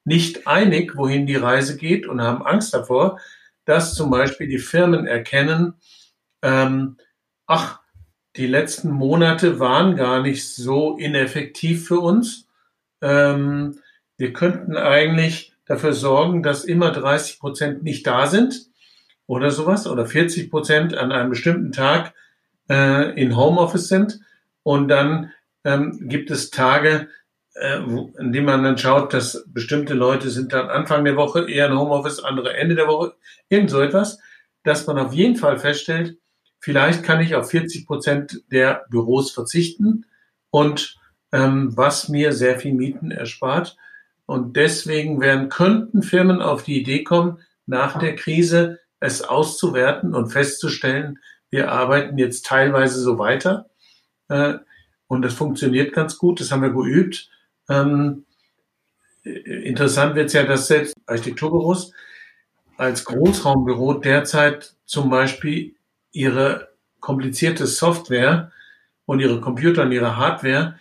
nicht 0.05 0.47
einig, 0.47 0.97
wohin 0.97 1.27
die 1.27 1.37
Reise 1.37 1.77
geht 1.77 2.07
und 2.07 2.21
haben 2.21 2.45
Angst 2.45 2.75
davor, 2.75 3.21
dass 3.65 3.95
zum 3.95 4.11
Beispiel 4.11 4.49
die 4.49 4.59
Firmen 4.59 5.07
erkennen, 5.07 5.75
ähm, 6.43 6.97
ach, 7.47 7.81
die 8.37 8.47
letzten 8.47 8.91
Monate 8.91 9.61
waren 9.61 9.97
gar 9.97 10.23
nicht 10.23 10.49
so 10.49 10.97
ineffektiv 10.97 11.87
für 11.87 12.01
uns. 12.01 12.49
Ähm, 13.01 13.79
wir 14.17 14.33
könnten 14.33 14.77
eigentlich 14.77 15.55
dafür 15.67 15.93
sorgen, 15.93 16.43
dass 16.43 16.65
immer 16.65 16.91
30 16.91 17.39
Prozent 17.39 17.83
nicht 17.83 18.07
da 18.07 18.27
sind 18.27 18.70
oder 19.31 19.53
sowas 19.53 19.87
oder 19.87 20.07
40 20.07 20.51
Prozent 20.51 20.97
an 20.97 21.13
einem 21.13 21.31
bestimmten 21.31 21.71
Tag 21.71 22.15
äh, 22.69 23.15
in 23.15 23.37
Homeoffice 23.37 23.87
sind. 23.87 24.19
Und 24.65 24.89
dann 24.89 25.31
ähm, 25.63 26.09
gibt 26.09 26.33
es 26.33 26.51
Tage, 26.51 27.07
äh, 27.55 27.79
wo, 27.85 28.13
in 28.19 28.33
denen 28.33 28.47
man 28.47 28.65
dann 28.65 28.77
schaut, 28.77 29.15
dass 29.15 29.45
bestimmte 29.47 29.95
Leute 29.95 30.31
sind 30.31 30.53
dann 30.53 30.69
Anfang 30.69 31.05
der 31.05 31.15
Woche 31.15 31.49
eher 31.49 31.69
in 31.69 31.79
Homeoffice, 31.79 32.19
andere 32.19 32.57
Ende 32.57 32.75
der 32.75 32.89
Woche, 32.89 33.15
irgend 33.49 33.71
so 33.71 33.81
etwas, 33.81 34.19
dass 34.65 34.89
man 34.89 34.99
auf 34.99 35.13
jeden 35.13 35.37
Fall 35.37 35.61
feststellt, 35.61 36.19
vielleicht 36.59 37.05
kann 37.05 37.21
ich 37.21 37.37
auf 37.37 37.51
40 37.51 37.87
Prozent 37.87 38.43
der 38.51 38.85
Büros 38.91 39.31
verzichten 39.31 40.07
und 40.51 40.97
ähm, 41.31 41.77
was 41.77 42.09
mir 42.09 42.33
sehr 42.33 42.59
viel 42.59 42.73
Mieten 42.73 43.13
erspart. 43.13 43.77
Und 44.27 44.57
deswegen 44.57 45.21
werden, 45.21 45.51
könnten 45.51 46.03
Firmen 46.03 46.43
auf 46.43 46.65
die 46.65 46.81
Idee 46.81 47.05
kommen, 47.05 47.39
nach 47.67 47.97
der 47.97 48.17
Krise 48.17 48.80
es 49.01 49.23
auszuwerten 49.23 50.15
und 50.15 50.31
festzustellen, 50.31 51.19
wir 51.51 51.73
arbeiten 51.73 52.17
jetzt 52.19 52.47
teilweise 52.47 53.01
so 53.01 53.19
weiter. 53.19 53.69
Äh, 54.29 54.55
und 55.09 55.23
das 55.23 55.35
funktioniert 55.35 55.93
ganz 55.93 56.17
gut, 56.17 56.41
das 56.41 56.53
haben 56.53 56.63
wir 56.63 56.71
geübt. 56.71 57.29
Ähm, 57.69 58.25
interessant 59.25 60.15
wird 60.15 60.29
es 60.29 60.35
ja, 60.35 60.45
dass 60.45 60.69
selbst 60.69 60.95
Architekturbüros 61.07 61.93
als 62.77 63.05
Großraumbüro 63.05 63.95
derzeit 63.95 64.75
zum 64.87 65.11
Beispiel 65.11 65.75
ihre 66.13 66.69
komplizierte 67.01 67.67
Software 67.67 68.53
und 69.05 69.21
ihre 69.21 69.41
Computer 69.41 69.83
und 69.83 69.93
ihre 69.93 70.17
Hardware 70.17 70.79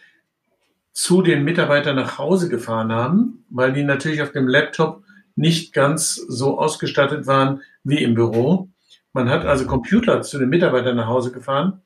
zu 0.93 1.21
den 1.21 1.43
Mitarbeitern 1.43 1.95
nach 1.95 2.17
Hause 2.17 2.49
gefahren 2.49 2.91
haben, 2.91 3.45
weil 3.49 3.73
die 3.73 3.83
natürlich 3.83 4.21
auf 4.21 4.31
dem 4.31 4.47
Laptop 4.47 5.03
nicht 5.35 5.73
ganz 5.73 6.15
so 6.15 6.59
ausgestattet 6.59 7.25
waren 7.25 7.61
wie 7.83 8.03
im 8.03 8.13
Büro. 8.13 8.69
Man 9.13 9.29
hat 9.29 9.45
also 9.45 9.65
Computer 9.65 10.21
zu 10.21 10.37
den 10.37 10.49
Mitarbeitern 10.49 10.97
nach 10.97 11.07
Hause 11.07 11.31
gefahren 11.31 11.81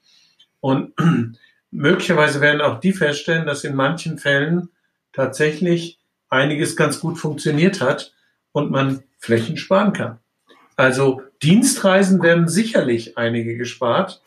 und 0.60 0.94
möglicherweise 1.72 2.42
werden 2.42 2.62
auch 2.62 2.80
die 2.80 2.94
feststellen, 2.94 3.46
dass 3.46 3.64
in 3.64 3.76
manchen 3.76 4.18
Fällen 4.18 4.70
tatsächlich 5.14 6.00
einiges 6.30 6.76
ganz 6.76 7.00
gut 7.00 7.18
funktioniert 7.18 7.82
hat 7.82 8.14
und 8.52 8.72
man 8.72 9.04
Flächen 9.20 9.58
sparen 9.58 9.94
kann. 9.94 10.20
Also 10.76 11.22
Dienstreisen 11.42 12.22
werden 12.22 12.48
sicherlich 12.48 13.18
einige 13.18 13.58
gespart, 13.58 14.22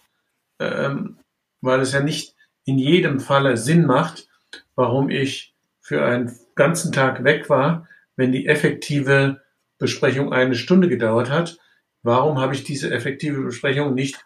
ähm, 0.59 1.19
weil 1.61 1.81
es 1.81 1.93
ja 1.93 2.01
nicht 2.01 2.35
in 2.65 2.79
jedem 2.79 3.21
Falle 3.21 3.57
Sinn 3.57 3.87
macht, 3.87 4.29
warum 4.75 5.11
ich 5.11 5.55
für 5.81 6.05
einen 6.05 6.33
ganzen 6.55 6.93
Tag 6.93 7.25
weg 7.25 7.49
war, 7.49 7.89
wenn 8.17 8.33
die 8.33 8.47
effektive 8.47 9.43
Besprechung 9.79 10.33
eine 10.33 10.55
Stunde 10.55 10.89
gedauert 10.89 11.31
hat. 11.31 11.59
Warum 12.03 12.41
habe 12.41 12.55
ich 12.55 12.65
diese 12.65 12.91
effektive 12.91 13.43
Besprechung 13.43 13.95
nicht 13.95 14.25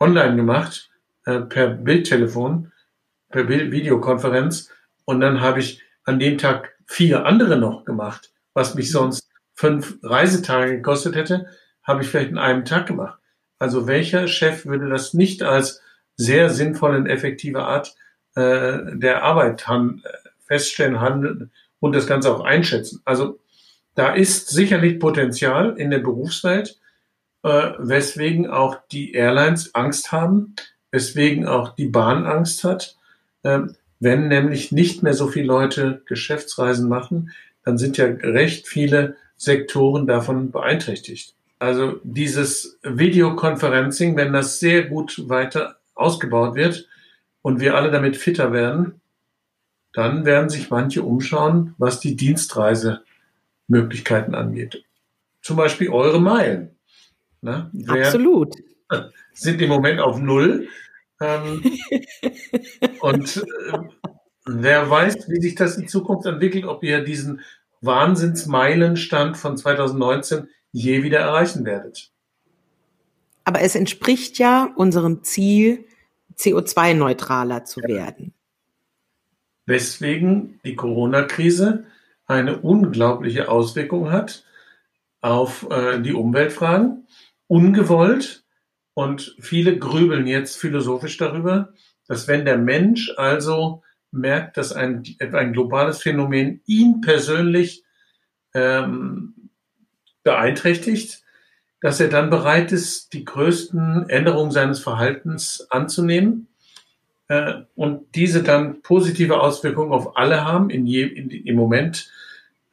online 0.00 0.36
gemacht, 0.36 0.90
äh, 1.24 1.40
per 1.40 1.68
Bildtelefon, 1.68 2.72
per 3.30 3.44
Bild 3.44 3.70
Videokonferenz 3.72 4.70
und 5.04 5.20
dann 5.20 5.40
habe 5.40 5.60
ich 5.60 5.82
an 6.04 6.18
dem 6.18 6.38
Tag 6.38 6.74
vier 6.86 7.26
andere 7.26 7.58
noch 7.58 7.84
gemacht, 7.84 8.32
was 8.54 8.74
mich 8.74 8.90
sonst 8.90 9.28
fünf 9.54 9.98
Reisetage 10.02 10.76
gekostet 10.76 11.16
hätte, 11.16 11.46
habe 11.82 12.02
ich 12.02 12.08
vielleicht 12.08 12.30
in 12.30 12.38
einem 12.38 12.64
Tag 12.64 12.86
gemacht. 12.86 13.18
Also 13.58 13.86
welcher 13.86 14.28
Chef 14.28 14.66
würde 14.66 14.88
das 14.88 15.14
nicht 15.14 15.42
als 15.42 15.82
sehr 16.16 16.48
sinnvolle 16.48 16.96
und 16.96 17.06
effektive 17.06 17.64
Art 17.64 17.94
äh, 18.34 18.78
der 18.94 19.22
Arbeit 19.22 19.66
haben, 19.66 20.02
feststellen, 20.46 21.00
handeln 21.00 21.50
und 21.80 21.94
das 21.94 22.06
Ganze 22.06 22.32
auch 22.32 22.40
einschätzen? 22.40 23.02
Also 23.04 23.40
da 23.98 24.14
ist 24.14 24.48
sicherlich 24.50 25.00
Potenzial 25.00 25.74
in 25.76 25.90
der 25.90 25.98
Berufswelt, 25.98 26.78
äh, 27.42 27.72
weswegen 27.78 28.48
auch 28.48 28.76
die 28.92 29.12
Airlines 29.12 29.74
Angst 29.74 30.12
haben, 30.12 30.54
weswegen 30.92 31.48
auch 31.48 31.74
die 31.74 31.88
Bahn 31.88 32.24
Angst 32.24 32.62
hat. 32.62 32.96
Ähm, 33.42 33.74
wenn 33.98 34.28
nämlich 34.28 34.70
nicht 34.70 35.02
mehr 35.02 35.14
so 35.14 35.26
viele 35.26 35.46
Leute 35.46 36.02
Geschäftsreisen 36.06 36.88
machen, 36.88 37.32
dann 37.64 37.76
sind 37.76 37.96
ja 37.96 38.04
recht 38.06 38.68
viele 38.68 39.16
Sektoren 39.36 40.06
davon 40.06 40.52
beeinträchtigt. 40.52 41.34
Also 41.58 41.98
dieses 42.04 42.78
Videoconferencing, 42.84 44.16
wenn 44.16 44.32
das 44.32 44.60
sehr 44.60 44.84
gut 44.84 45.28
weiter 45.28 45.80
ausgebaut 45.96 46.54
wird 46.54 46.86
und 47.42 47.58
wir 47.58 47.74
alle 47.74 47.90
damit 47.90 48.16
fitter 48.16 48.52
werden, 48.52 49.00
dann 49.92 50.24
werden 50.24 50.50
sich 50.50 50.70
manche 50.70 51.02
umschauen, 51.02 51.74
was 51.78 51.98
die 51.98 52.14
Dienstreisemöglichkeiten 53.68 54.34
angeht. 54.34 54.84
Zum 55.42 55.56
Beispiel 55.56 55.90
eure 55.90 56.20
Meilen. 56.20 56.76
Ne? 57.40 57.70
Absolut. 57.86 58.54
Sind 59.32 59.60
im 59.62 59.68
Moment 59.68 60.00
auf 60.00 60.18
Null. 60.20 60.68
Ähm, 61.20 61.62
und 63.00 63.36
äh, 63.36 63.78
wer 64.46 64.90
weiß, 64.90 65.28
wie 65.28 65.40
sich 65.40 65.54
das 65.54 65.76
in 65.76 65.88
Zukunft 65.88 66.26
entwickelt, 66.26 66.64
ob 66.64 66.82
ihr 66.82 67.02
diesen 67.02 67.40
Wahnsinnsmeilenstand 67.80 69.36
von 69.36 69.56
2019 69.56 70.48
je 70.72 71.02
wieder 71.02 71.20
erreichen 71.20 71.64
werdet. 71.64 72.10
Aber 73.44 73.60
es 73.62 73.74
entspricht 73.74 74.38
ja 74.38 74.72
unserem 74.76 75.22
Ziel, 75.22 75.86
CO2-neutraler 76.36 77.64
zu 77.64 77.80
werden. 77.80 78.34
Weswegen 79.66 80.60
die 80.64 80.76
Corona-Krise 80.76 81.86
eine 82.28 82.58
unglaubliche 82.58 83.48
Auswirkung 83.48 84.12
hat 84.12 84.44
auf 85.20 85.68
äh, 85.70 86.00
die 86.00 86.12
Umweltfragen, 86.12 87.08
ungewollt, 87.48 88.44
und 88.98 89.36
viele 89.38 89.78
grübeln 89.78 90.26
jetzt 90.26 90.56
philosophisch 90.56 91.18
darüber, 91.18 91.72
dass 92.08 92.26
wenn 92.26 92.44
der 92.44 92.58
Mensch 92.58 93.12
also 93.16 93.84
merkt, 94.10 94.56
dass 94.56 94.72
ein, 94.72 95.04
ein 95.20 95.52
globales 95.52 96.02
Phänomen 96.02 96.62
ihn 96.66 97.00
persönlich 97.00 97.84
ähm, 98.54 99.50
beeinträchtigt, 100.24 101.22
dass 101.80 102.00
er 102.00 102.08
dann 102.08 102.28
bereit 102.28 102.72
ist, 102.72 103.12
die 103.12 103.24
größten 103.24 104.08
Änderungen 104.08 104.50
seines 104.50 104.80
Verhaltens 104.80 105.68
anzunehmen 105.70 106.48
äh, 107.28 107.54
und 107.74 108.14
diese 108.14 108.42
dann 108.42 108.82
positive 108.82 109.40
Auswirkungen 109.40 109.92
auf 109.92 110.16
alle 110.16 110.44
haben, 110.44 110.70
in 110.70 110.86
je, 110.86 111.04
in, 111.04 111.30
im 111.30 111.56
Moment 111.56 112.10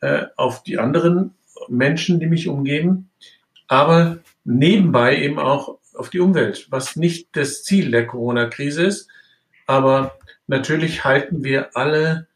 äh, 0.01 0.25
auf 0.35 0.63
die 0.63 0.79
anderen 0.79 1.33
Menschen, 1.67 2.19
die 2.19 2.27
mich 2.27 2.47
umgeben, 2.47 3.09
aber 3.67 4.19
nebenbei 4.43 5.17
eben 5.21 5.39
auch 5.39 5.77
auf 5.93 6.09
die 6.09 6.19
Umwelt, 6.19 6.67
was 6.69 6.95
nicht 6.95 7.29
das 7.33 7.63
Ziel 7.63 7.91
der 7.91 8.07
Corona-Krise 8.07 8.83
ist. 8.83 9.09
Aber 9.65 10.17
natürlich 10.47 11.03
halten 11.03 11.43
wir 11.43 11.75
alle 11.75 12.27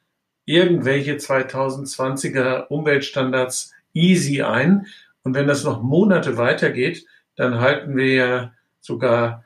irgendwelche 0.46 1.16
2020er 1.16 2.68
Umweltstandards 2.68 3.74
easy 3.94 4.42
ein. 4.42 4.88
Und 5.24 5.36
wenn 5.36 5.48
das 5.48 5.64
noch 5.64 5.84
Monate 5.84 6.38
weitergeht, 6.38 7.06
dann 7.36 7.60
halten 7.60 7.96
wir 7.96 8.14
ja 8.14 8.54
sogar 8.80 9.44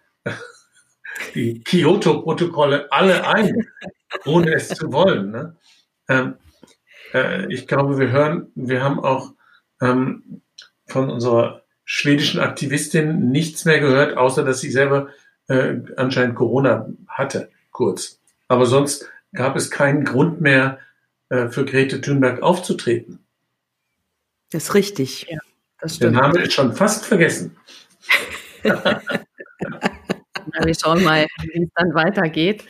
die 1.36 1.64
Kyoto-Protokolle 1.64 2.92
alle 2.92 3.28
ein, 3.28 3.68
ohne 4.26 4.54
es 4.54 4.70
zu 4.70 4.92
wollen. 4.92 5.32
Ne? 5.32 5.56
Ähm, 6.10 6.36
äh, 7.14 7.52
ich 7.54 7.68
glaube, 7.68 7.98
wir 7.98 8.12
hören, 8.12 8.52
wir 8.56 8.84
haben 8.84 9.00
auch 9.00 9.34
ähm, 9.82 10.42
von 10.88 11.10
unserer 11.10 11.64
schwedischen 11.86 12.40
Aktivistin 12.40 13.32
nichts 13.32 13.66
mehr 13.66 13.80
gehört, 13.80 14.18
außer 14.18 14.44
dass 14.44 14.62
sie 14.62 14.72
selber 14.72 15.10
äh, 15.48 15.76
anscheinend 15.98 16.36
Corona 16.36 16.90
hatte, 17.08 17.52
kurz. 17.72 18.20
Aber 18.48 18.66
sonst 18.66 19.10
gab 19.34 19.56
es 19.56 19.72
keinen 19.72 20.06
Grund 20.06 20.42
mehr 20.42 20.80
äh, 21.30 21.50
für 21.50 21.66
Grete 21.66 22.02
Thunberg 22.02 22.42
aufzutreten. 22.42 23.20
Das 24.52 24.66
ist 24.66 24.74
richtig. 24.76 25.28
Ja, 25.30 25.40
das 25.80 25.96
stimmt. 25.96 26.16
Den 26.16 26.22
Namen 26.22 26.38
ist 26.38 26.54
schon 26.54 26.74
fast 26.76 27.06
vergessen. 27.06 27.58
Wir 30.66 30.76
schauen 30.76 31.04
mal, 31.04 31.26
wie 31.42 31.64
es 31.64 31.70
dann 31.76 31.94
weitergeht. 31.94 32.64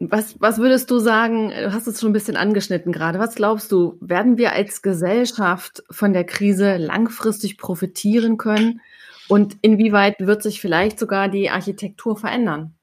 Was, 0.00 0.40
was 0.40 0.58
würdest 0.58 0.90
du 0.90 0.98
sagen, 0.98 1.50
du 1.50 1.72
hast 1.72 1.86
es 1.86 2.00
schon 2.00 2.10
ein 2.10 2.14
bisschen 2.14 2.36
angeschnitten 2.36 2.92
gerade, 2.92 3.18
was 3.18 3.36
glaubst 3.36 3.70
du, 3.72 3.96
werden 4.00 4.36
wir 4.38 4.52
als 4.52 4.82
Gesellschaft 4.82 5.82
von 5.90 6.12
der 6.12 6.24
Krise 6.24 6.76
langfristig 6.76 7.58
profitieren 7.58 8.36
können 8.36 8.80
und 9.28 9.56
inwieweit 9.62 10.16
wird 10.18 10.42
sich 10.42 10.60
vielleicht 10.60 10.98
sogar 10.98 11.28
die 11.28 11.48
Architektur 11.48 12.16
verändern? 12.16 12.74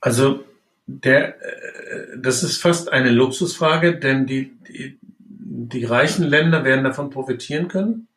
Also 0.00 0.44
der, 0.86 1.40
äh, 1.40 2.18
das 2.18 2.42
ist 2.42 2.60
fast 2.60 2.90
eine 2.90 3.10
Luxusfrage, 3.10 3.98
denn 3.98 4.26
die, 4.26 4.52
die, 4.68 4.98
die 5.28 5.84
reichen 5.84 6.24
Länder 6.24 6.64
werden 6.64 6.84
davon 6.84 7.10
profitieren 7.10 7.68
können. 7.68 8.08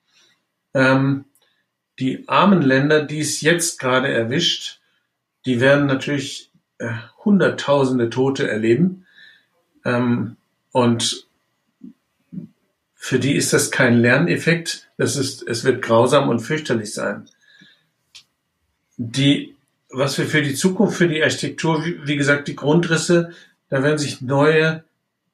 Ähm, 0.74 1.26
die 2.00 2.28
armen 2.28 2.62
Länder, 2.62 3.04
die 3.04 3.20
es 3.20 3.42
jetzt 3.42 3.80
gerade 3.80 4.08
erwischt, 4.08 4.80
die 5.46 5.60
werden 5.60 5.86
natürlich 5.86 6.52
äh, 6.80 6.90
Hunderttausende 7.24 8.10
Tote 8.10 8.50
erleben. 8.50 9.06
Ähm, 9.86 10.38
und 10.72 11.28
für 12.96 13.20
die 13.20 13.36
ist 13.36 13.54
das 13.54 13.72
kein 13.72 13.98
Lerneffekt. 13.98 14.90
Das 14.98 15.16
ist, 15.16 15.48
es 15.48 15.64
wird 15.64 15.82
grausam 15.82 16.30
und 16.30 16.40
fürchterlich 16.40 16.94
sein. 16.94 17.30
Die, 18.98 19.56
was 19.90 20.18
wir 20.18 20.26
für 20.26 20.42
die 20.42 20.56
Zukunft, 20.56 20.98
für 20.98 21.08
die 21.08 21.22
Architektur, 21.22 21.86
wie, 21.86 22.08
wie 22.08 22.16
gesagt, 22.16 22.48
die 22.48 22.56
Grundrisse, 22.56 23.32
da 23.70 23.84
werden 23.84 23.98
sich 23.98 24.22
neue 24.22 24.84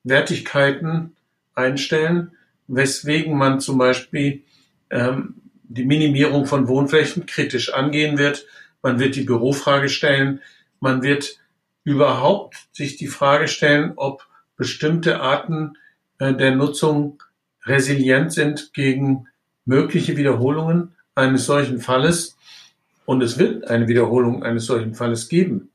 Wertigkeiten 0.03 1.15
einstellen, 1.55 2.31
weswegen 2.67 3.37
man 3.37 3.59
zum 3.59 3.77
Beispiel 3.77 4.43
ähm, 4.89 5.35
die 5.69 5.85
Minimierung 5.85 6.45
von 6.45 6.67
Wohnflächen 6.67 7.25
kritisch 7.25 7.73
angehen 7.73 8.17
wird. 8.17 8.45
Man 8.81 8.99
wird 8.99 9.15
die 9.15 9.23
Bürofrage 9.23 9.87
stellen. 9.87 10.41
Man 10.79 11.03
wird 11.03 11.37
überhaupt 11.83 12.55
sich 12.71 12.97
die 12.97 13.07
Frage 13.07 13.47
stellen, 13.47 13.93
ob 13.95 14.27
bestimmte 14.57 15.21
Arten 15.21 15.77
äh, 16.17 16.33
der 16.33 16.55
Nutzung 16.55 17.23
resilient 17.65 18.33
sind 18.33 18.73
gegen 18.73 19.27
mögliche 19.65 20.17
Wiederholungen 20.17 20.95
eines 21.15 21.45
solchen 21.45 21.79
Falles. 21.79 22.35
Und 23.05 23.21
es 23.21 23.37
wird 23.37 23.67
eine 23.67 23.87
Wiederholung 23.87 24.43
eines 24.43 24.65
solchen 24.65 24.95
Falles 24.95 25.29
geben. 25.29 25.69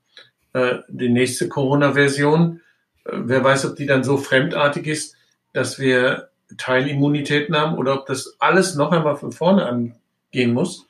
Äh, 0.53 0.79
die 0.89 1.09
nächste 1.09 1.47
Corona-Version, 1.47 2.61
äh, 3.05 3.11
wer 3.13 3.43
weiß, 3.43 3.65
ob 3.65 3.75
die 3.77 3.85
dann 3.85 4.03
so 4.03 4.17
fremdartig 4.17 4.87
ist, 4.87 5.15
dass 5.53 5.79
wir 5.79 6.29
Teilimmunitäten 6.57 7.55
haben 7.55 7.77
oder 7.77 7.99
ob 7.99 8.05
das 8.05 8.35
alles 8.39 8.75
noch 8.75 8.91
einmal 8.91 9.15
von 9.15 9.31
vorne 9.31 9.65
angehen 9.65 10.53
muss. 10.53 10.85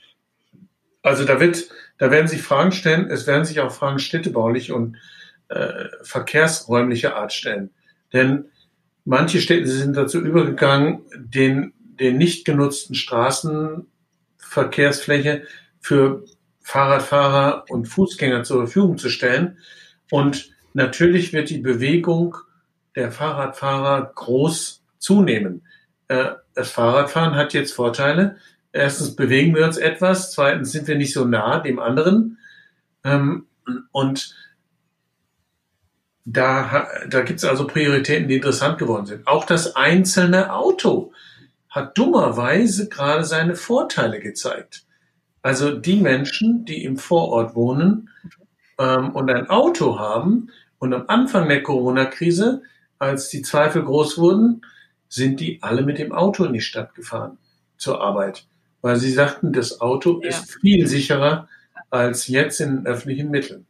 Also 1.01 1.23
da 1.23 1.39
wird, 1.39 1.69
da 1.97 2.11
werden 2.11 2.27
sich 2.27 2.41
Fragen 2.41 2.71
stellen, 2.71 3.09
es 3.09 3.27
werden 3.27 3.45
sich 3.45 3.61
auch 3.61 3.71
Fragen 3.71 3.99
städtebaulich 3.99 4.71
und 4.71 4.97
äh, 5.49 5.89
verkehrsräumlicher 6.01 7.15
Art 7.15 7.31
stellen. 7.31 7.69
Denn 8.11 8.45
manche 9.05 9.39
Städte 9.39 9.67
sind 9.67 9.95
dazu 9.95 10.19
übergegangen, 10.19 11.03
den, 11.15 11.73
den 11.77 12.17
nicht 12.17 12.45
genutzten 12.45 12.95
Straßenverkehrsfläche 12.95 15.43
für 15.79 16.25
Fahrradfahrer 16.61 17.65
und 17.69 17.85
Fußgänger 17.85 18.43
zur 18.43 18.63
Verfügung 18.63 18.97
zu 18.97 19.09
stellen. 19.09 19.59
Und 20.09 20.49
natürlich 20.73 21.31
wird 21.31 21.51
die 21.51 21.59
Bewegung 21.59 22.35
der 22.95 23.11
Fahrradfahrer 23.11 24.11
groß 24.15 24.81
zunehmen. 25.05 25.61
Äh, 26.07 26.31
das 26.55 26.71
Fahrradfahren 26.71 27.35
hat 27.35 27.53
jetzt 27.53 27.73
Vorteile. 27.73 28.37
Erstens 28.71 29.15
bewegen 29.15 29.55
wir 29.55 29.65
uns 29.65 29.77
etwas, 29.77 30.31
zweitens 30.31 30.71
sind 30.71 30.87
wir 30.87 30.95
nicht 30.95 31.13
so 31.13 31.25
nah 31.25 31.59
dem 31.59 31.79
anderen. 31.79 32.39
Ähm, 33.03 33.45
und 33.91 34.35
da, 36.25 36.87
da 37.07 37.21
gibt 37.21 37.39
es 37.39 37.45
also 37.45 37.67
Prioritäten, 37.67 38.27
die 38.27 38.35
interessant 38.35 38.79
geworden 38.79 39.05
sind. 39.05 39.27
Auch 39.27 39.45
das 39.45 39.75
einzelne 39.75 40.51
Auto 40.53 41.13
hat 41.69 41.97
dummerweise 41.97 42.89
gerade 42.89 43.23
seine 43.23 43.55
Vorteile 43.55 44.19
gezeigt. 44.19 44.85
Also 45.41 45.71
die 45.77 45.97
Menschen, 45.97 46.65
die 46.65 46.83
im 46.83 46.97
Vorort 46.97 47.53
wohnen 47.53 48.09
ähm, 48.79 49.11
und 49.11 49.29
ein 49.29 49.49
Auto 49.49 49.99
haben 49.99 50.49
und 50.79 50.93
am 50.93 51.03
Anfang 51.07 51.47
der 51.47 51.61
Corona-Krise, 51.61 52.63
als 52.97 53.29
die 53.29 53.43
Zweifel 53.43 53.83
groß 53.83 54.17
wurden, 54.17 54.61
sind 55.09 55.39
die 55.39 55.59
alle 55.61 55.83
mit 55.83 55.97
dem 55.97 56.11
Auto 56.11 56.45
in 56.45 56.53
die 56.53 56.61
Stadt 56.61 56.95
gefahren 56.95 57.37
zur 57.77 58.01
Arbeit 58.01 58.45
weil 58.85 58.97
sie 58.97 59.09
sagten, 59.09 59.51
das 59.51 59.81
Auto 59.81 60.21
ja. 60.21 60.29
ist 60.29 60.59
viel 60.61 60.85
sicherer 60.85 61.49
als 61.89 62.27
jetzt 62.27 62.61
in 62.61 62.85
öffentlichen 62.85 63.31
Mitteln. 63.31 63.65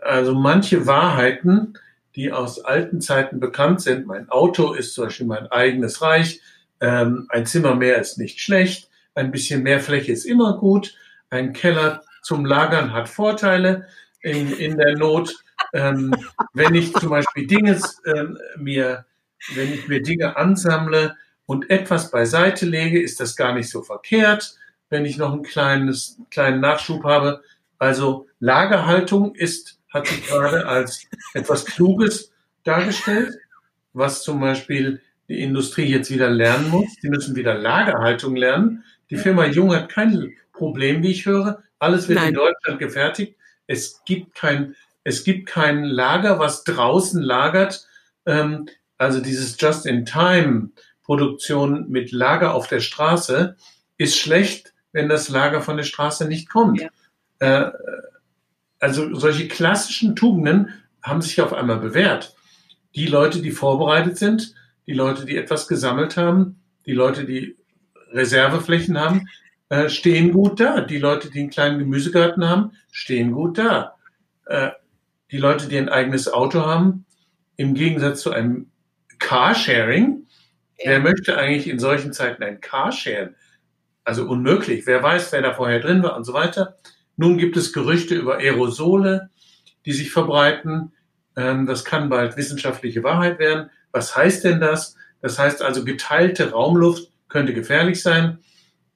Also 0.00 0.32
manche 0.32 0.86
Wahrheiten, 0.86 1.74
die 2.16 2.32
aus 2.32 2.58
alten 2.64 3.02
Zeiten 3.02 3.38
bekannt 3.38 3.82
sind, 3.82 4.06
mein 4.06 4.30
Auto 4.30 4.72
ist 4.72 4.94
zum 4.94 5.04
Beispiel 5.04 5.26
mein 5.26 5.48
eigenes 5.48 6.00
Reich, 6.00 6.40
ähm, 6.80 7.26
ein 7.28 7.44
Zimmer 7.44 7.74
mehr 7.74 7.98
ist 7.98 8.16
nicht 8.16 8.40
schlecht, 8.40 8.88
ein 9.14 9.30
bisschen 9.30 9.62
mehr 9.62 9.80
Fläche 9.80 10.12
ist 10.12 10.24
immer 10.24 10.56
gut, 10.56 10.94
ein 11.28 11.52
Keller 11.52 12.02
zum 12.22 12.46
Lagern 12.46 12.94
hat 12.94 13.10
Vorteile 13.10 13.88
in, 14.22 14.50
in 14.54 14.78
der 14.78 14.96
Not. 14.96 15.34
Ähm, 15.74 16.14
wenn 16.54 16.74
ich 16.74 16.94
zum 16.94 17.10
Beispiel 17.10 17.46
Dinge 17.46 17.78
ähm, 18.06 18.38
mir, 18.56 19.04
wenn 19.54 19.72
ich 19.72 19.88
mir 19.88 20.02
Dinge 20.02 20.36
ansammle, 20.36 21.16
und 21.46 21.70
etwas 21.70 22.10
beiseite 22.10 22.66
lege, 22.66 23.00
ist 23.00 23.20
das 23.20 23.36
gar 23.36 23.54
nicht 23.54 23.68
so 23.68 23.82
verkehrt, 23.82 24.56
wenn 24.90 25.04
ich 25.04 25.18
noch 25.18 25.32
einen 25.32 25.42
kleines, 25.42 26.18
kleinen 26.30 26.60
Nachschub 26.60 27.04
habe. 27.04 27.42
Also 27.78 28.28
Lagerhaltung 28.40 29.34
ist, 29.34 29.78
hat 29.92 30.06
sich 30.06 30.26
gerade 30.26 30.66
als 30.66 31.06
etwas 31.34 31.64
Kluges 31.64 32.32
dargestellt, 32.62 33.34
was 33.92 34.22
zum 34.22 34.40
Beispiel 34.40 35.00
die 35.28 35.42
Industrie 35.42 35.86
jetzt 35.86 36.10
wieder 36.10 36.30
lernen 36.30 36.70
muss. 36.70 36.86
Die 37.02 37.08
müssen 37.08 37.36
wieder 37.36 37.54
Lagerhaltung 37.54 38.36
lernen. 38.36 38.84
Die 39.10 39.16
Firma 39.16 39.46
Jung 39.46 39.74
hat 39.74 39.90
kein 39.90 40.32
Problem, 40.52 41.02
wie 41.02 41.10
ich 41.10 41.26
höre. 41.26 41.62
Alles 41.78 42.08
wird 42.08 42.20
Nein. 42.20 42.28
in 42.28 42.34
Deutschland 42.34 42.78
gefertigt. 42.78 43.36
Es 43.66 44.02
gibt 44.04 44.34
kein, 44.34 44.74
es 45.02 45.24
gibt 45.24 45.46
kein 45.48 45.84
Lager, 45.84 46.38
was 46.38 46.64
draußen 46.64 47.22
lagert. 47.22 47.86
Ähm, 48.26 48.66
also 48.98 49.20
dieses 49.20 49.60
Just-in-Time 49.60 50.70
Produktion 51.02 51.88
mit 51.90 52.12
Lager 52.12 52.54
auf 52.54 52.66
der 52.66 52.80
Straße 52.80 53.56
ist 53.98 54.18
schlecht, 54.18 54.72
wenn 54.92 55.08
das 55.08 55.28
Lager 55.28 55.60
von 55.60 55.76
der 55.76 55.84
Straße 55.84 56.26
nicht 56.26 56.48
kommt. 56.48 56.80
Ja. 56.80 56.88
Äh, 57.38 57.72
also 58.78 59.14
solche 59.14 59.48
klassischen 59.48 60.16
Tugenden 60.16 60.70
haben 61.02 61.22
sich 61.22 61.40
auf 61.40 61.52
einmal 61.52 61.78
bewährt. 61.78 62.34
Die 62.94 63.06
Leute, 63.06 63.42
die 63.42 63.50
vorbereitet 63.50 64.18
sind, 64.18 64.54
die 64.86 64.92
Leute, 64.92 65.24
die 65.24 65.36
etwas 65.36 65.68
gesammelt 65.68 66.16
haben, 66.16 66.60
die 66.86 66.92
Leute, 66.92 67.24
die 67.24 67.56
Reserveflächen 68.12 68.98
haben, 68.98 69.28
äh, 69.68 69.88
stehen 69.88 70.32
gut 70.32 70.60
da. 70.60 70.80
Die 70.80 70.98
Leute, 70.98 71.30
die 71.30 71.40
einen 71.40 71.50
kleinen 71.50 71.78
Gemüsegarten 71.78 72.48
haben, 72.48 72.72
stehen 72.92 73.32
gut 73.32 73.58
da. 73.58 73.96
Äh, 74.46 74.70
die 75.30 75.38
Leute, 75.38 75.68
die 75.68 75.78
ein 75.78 75.88
eigenes 75.88 76.32
Auto 76.32 76.60
haben, 76.60 77.06
im 77.56 77.74
Gegensatz 77.74 78.20
zu 78.20 78.30
einem 78.30 78.70
Carsharing, 79.24 80.26
ja. 80.78 80.90
Wer 80.90 81.00
möchte 81.00 81.38
eigentlich 81.38 81.68
in 81.68 81.78
solchen 81.78 82.12
Zeiten 82.12 82.42
ein 82.42 82.60
Carsharing? 82.60 83.34
Also 84.04 84.28
unmöglich. 84.28 84.86
Wer 84.86 85.02
weiß, 85.02 85.32
wer 85.32 85.40
da 85.40 85.54
vorher 85.54 85.80
drin 85.80 86.02
war 86.02 86.16
und 86.16 86.24
so 86.24 86.32
weiter. 86.34 86.76
Nun 87.16 87.38
gibt 87.38 87.56
es 87.56 87.72
Gerüchte 87.72 88.14
über 88.14 88.36
Aerosole, 88.36 89.30
die 89.86 89.92
sich 89.92 90.10
verbreiten. 90.10 90.92
Ähm, 91.36 91.66
das 91.66 91.84
kann 91.84 92.10
bald 92.10 92.36
wissenschaftliche 92.36 93.02
Wahrheit 93.02 93.38
werden. 93.38 93.70
Was 93.92 94.16
heißt 94.16 94.44
denn 94.44 94.60
das? 94.60 94.96
Das 95.22 95.38
heißt 95.38 95.62
also, 95.62 95.84
geteilte 95.84 96.50
Raumluft 96.50 97.10
könnte 97.28 97.54
gefährlich 97.54 98.02
sein. 98.02 98.38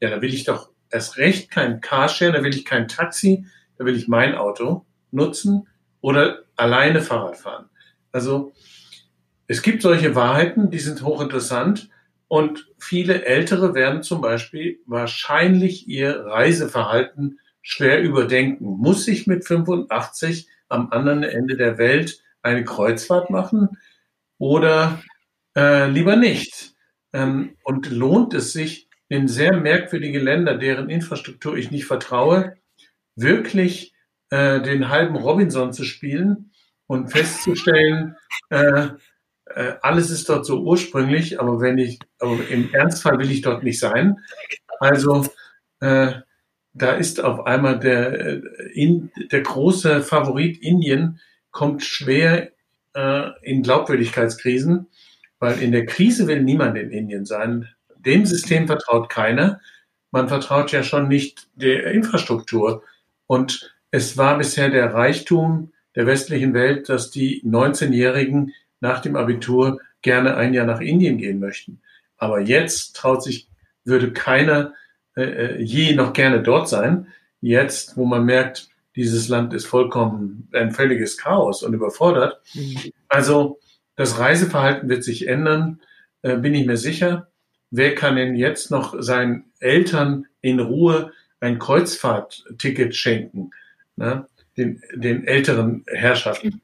Ja, 0.01 0.11
da 0.11 0.21
will 0.21 0.35
ich 0.35 0.45
doch 0.45 0.71
erst 0.91 1.17
recht 1.17 1.51
kein 1.51 1.81
Carsharing, 1.81 2.35
da 2.35 2.43
will 2.43 2.55
ich 2.55 2.65
kein 2.65 2.89
Taxi, 2.89 3.47
da 3.79 3.85
will 3.85 3.97
ich 3.97 4.09
mein 4.09 4.35
Auto 4.35 4.85
nutzen 5.11 5.69
oder 6.01 6.45
alleine 6.57 7.01
Fahrrad 7.01 7.37
fahren. 7.37 7.71
Also 8.13 8.53
es 9.49 9.63
gibt 9.63 9.83
solche 9.83 10.15
Wahrheiten, 10.15 10.71
die 10.71 10.79
sind 10.79 11.03
hochinteressant, 11.03 11.91
Und 12.31 12.69
viele 12.79 13.25
Ältere 13.25 13.75
werden 13.75 14.03
zum 14.03 14.21
Beispiel 14.21 14.81
wahrscheinlich 14.85 15.89
ihr 15.89 16.27
Reiseverhalten 16.27 17.41
schwer 17.63 18.03
überdenken. 18.03 18.67
Muss 18.67 19.09
ich 19.09 19.27
mit 19.27 19.47
85 19.47 20.47
am 20.69 20.91
anderen 20.91 21.23
Ende 21.23 21.57
der 21.57 21.79
Welt 21.79 22.23
eine 22.43 22.65
Kreuzfahrt 22.65 23.31
machen 23.31 23.79
oder 24.37 25.03
äh, 25.57 25.89
lieber 25.89 26.17
nicht? 26.17 26.75
Ähm, 27.15 27.57
und 27.65 27.91
lohnt 27.91 28.35
es 28.35 28.53
sich, 28.53 28.89
in 29.09 29.27
sehr 29.27 29.57
merkwürdige 29.57 30.19
Länder, 30.19 30.57
deren 30.57 30.91
Infrastruktur 30.91 31.57
ich 31.57 31.71
nicht 31.71 31.87
vertraue, 31.87 32.57
wirklich 33.17 33.95
äh, 34.31 34.61
den 34.61 34.91
halben 34.91 35.17
Robinson 35.17 35.73
zu 35.73 35.85
spielen 35.85 36.53
und 36.87 37.11
festzustellen, 37.11 38.17
äh, 38.51 38.89
äh, 39.55 39.75
alles 39.83 40.11
ist 40.11 40.29
dort 40.29 40.47
so 40.47 40.61
ursprünglich, 40.61 41.41
aber 41.41 41.61
wenn 41.61 41.79
ich, 41.79 41.99
aber 42.19 42.39
im 42.49 42.73
Ernstfall 42.73 43.19
will 43.19 43.31
ich 43.31 43.43
dort 43.43 43.63
nicht 43.63 43.79
sein. 43.79 44.19
Also 44.81 45.27
äh, 45.81 46.13
da 46.75 46.93
ist 46.93 47.23
auf 47.23 47.47
einmal 47.47 47.79
der, 47.79 48.21
äh, 48.21 48.43
in, 48.73 49.11
der 49.33 49.43
große 49.43 50.03
Favorit 50.03 50.59
Indien 50.63 51.21
kommt 51.51 51.83
schwer 51.83 52.53
äh, 52.95 53.31
in 53.43 53.63
Glaubwürdigkeitskrisen, 53.63 54.87
weil 55.39 55.61
in 55.63 55.73
der 55.73 55.87
Krise 55.87 56.27
will 56.27 56.43
niemand 56.43 56.77
in 56.77 56.91
Indien 56.91 57.25
sein. 57.25 57.69
Dem 57.97 58.27
System 58.27 58.67
vertraut 58.67 59.09
keiner. 59.09 59.61
Man 60.11 60.29
vertraut 60.29 60.73
ja 60.73 60.83
schon 60.83 61.09
nicht 61.09 61.49
der 61.55 61.91
Infrastruktur. 61.93 62.83
Und 63.27 63.75
es 63.91 64.17
war 64.17 64.39
bisher 64.39 64.71
der 64.71 64.95
Reichtum 64.95 65.73
der 65.97 66.07
westlichen 66.07 66.55
Welt, 66.55 66.89
dass 66.89 67.11
die 67.11 67.43
19-Jährigen 67.45 68.53
nach 68.81 69.01
dem 69.01 69.17
Abitur 69.17 69.81
gerne 70.03 70.37
ein 70.37 70.55
Jahr 70.55 70.67
nach 70.67 70.81
Indien 70.81 71.19
gehen 71.19 71.41
möchten. 71.41 71.81
Aber 72.17 72.41
jetzt 72.41 72.97
traut 72.97 73.23
sich, 73.23 73.49
würde 73.85 74.13
keiner 74.13 74.75
äh, 75.17 75.23
äh, 75.23 75.63
je 75.63 75.95
noch 75.95 76.13
gerne 76.13 76.43
dort 76.43 76.69
sein. 76.69 77.09
Jetzt, 77.41 77.97
wo 77.97 78.05
man 78.05 78.25
merkt, 78.25 78.69
dieses 78.95 79.29
Land 79.29 79.53
ist 79.53 79.67
vollkommen 79.67 80.49
ein 80.53 80.73
völliges 80.73 81.19
Chaos 81.19 81.63
und 81.63 81.75
überfordert. 81.75 82.41
Mhm. 82.55 82.93
Also 83.09 83.59
das 83.97 84.19
Reiseverhalten 84.19 84.89
wird 84.89 85.05
sich 85.05 85.27
ändern, 85.27 85.81
äh, 86.23 86.37
bin 86.37 86.55
ich 86.55 86.67
mir 86.67 86.77
sicher. 86.77 87.29
Wer 87.71 87.95
kann 87.95 88.17
denn 88.17 88.37
jetzt 88.37 88.71
noch 88.71 88.95
seinen 89.01 89.47
Eltern 89.59 90.27
in 90.41 90.61
Ruhe 90.61 91.13
ein 91.41 91.59
Kreuzfahrtticket 91.59 92.95
schenken? 92.95 93.51
Ne? 93.97 94.27
Den, 94.57 94.83
den 94.95 95.27
älteren 95.27 95.85
Herrschaften 95.87 96.63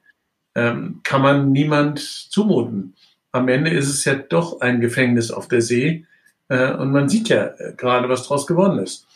ähm, 0.54 1.00
kann 1.02 1.22
man 1.22 1.52
niemand 1.52 1.98
zumuten. 1.98 2.94
Am 3.32 3.48
Ende 3.48 3.70
ist 3.70 3.88
es 3.88 4.04
ja 4.04 4.14
doch 4.14 4.60
ein 4.60 4.80
Gefängnis 4.80 5.30
auf 5.30 5.48
der 5.48 5.60
See 5.60 6.06
äh, 6.48 6.72
und 6.72 6.92
man 6.92 7.08
sieht 7.08 7.28
ja 7.28 7.46
äh, 7.46 7.74
gerade, 7.76 8.08
was 8.08 8.22
daraus 8.22 8.46
geworden 8.46 8.78
ist. 8.78 9.06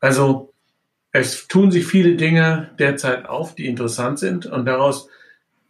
Also 0.00 0.52
es 1.12 1.48
tun 1.48 1.70
sich 1.70 1.86
viele 1.86 2.16
Dinge 2.16 2.70
derzeit 2.78 3.26
auf, 3.26 3.54
die 3.54 3.66
interessant 3.66 4.18
sind 4.18 4.46
und 4.46 4.66
daraus 4.66 5.08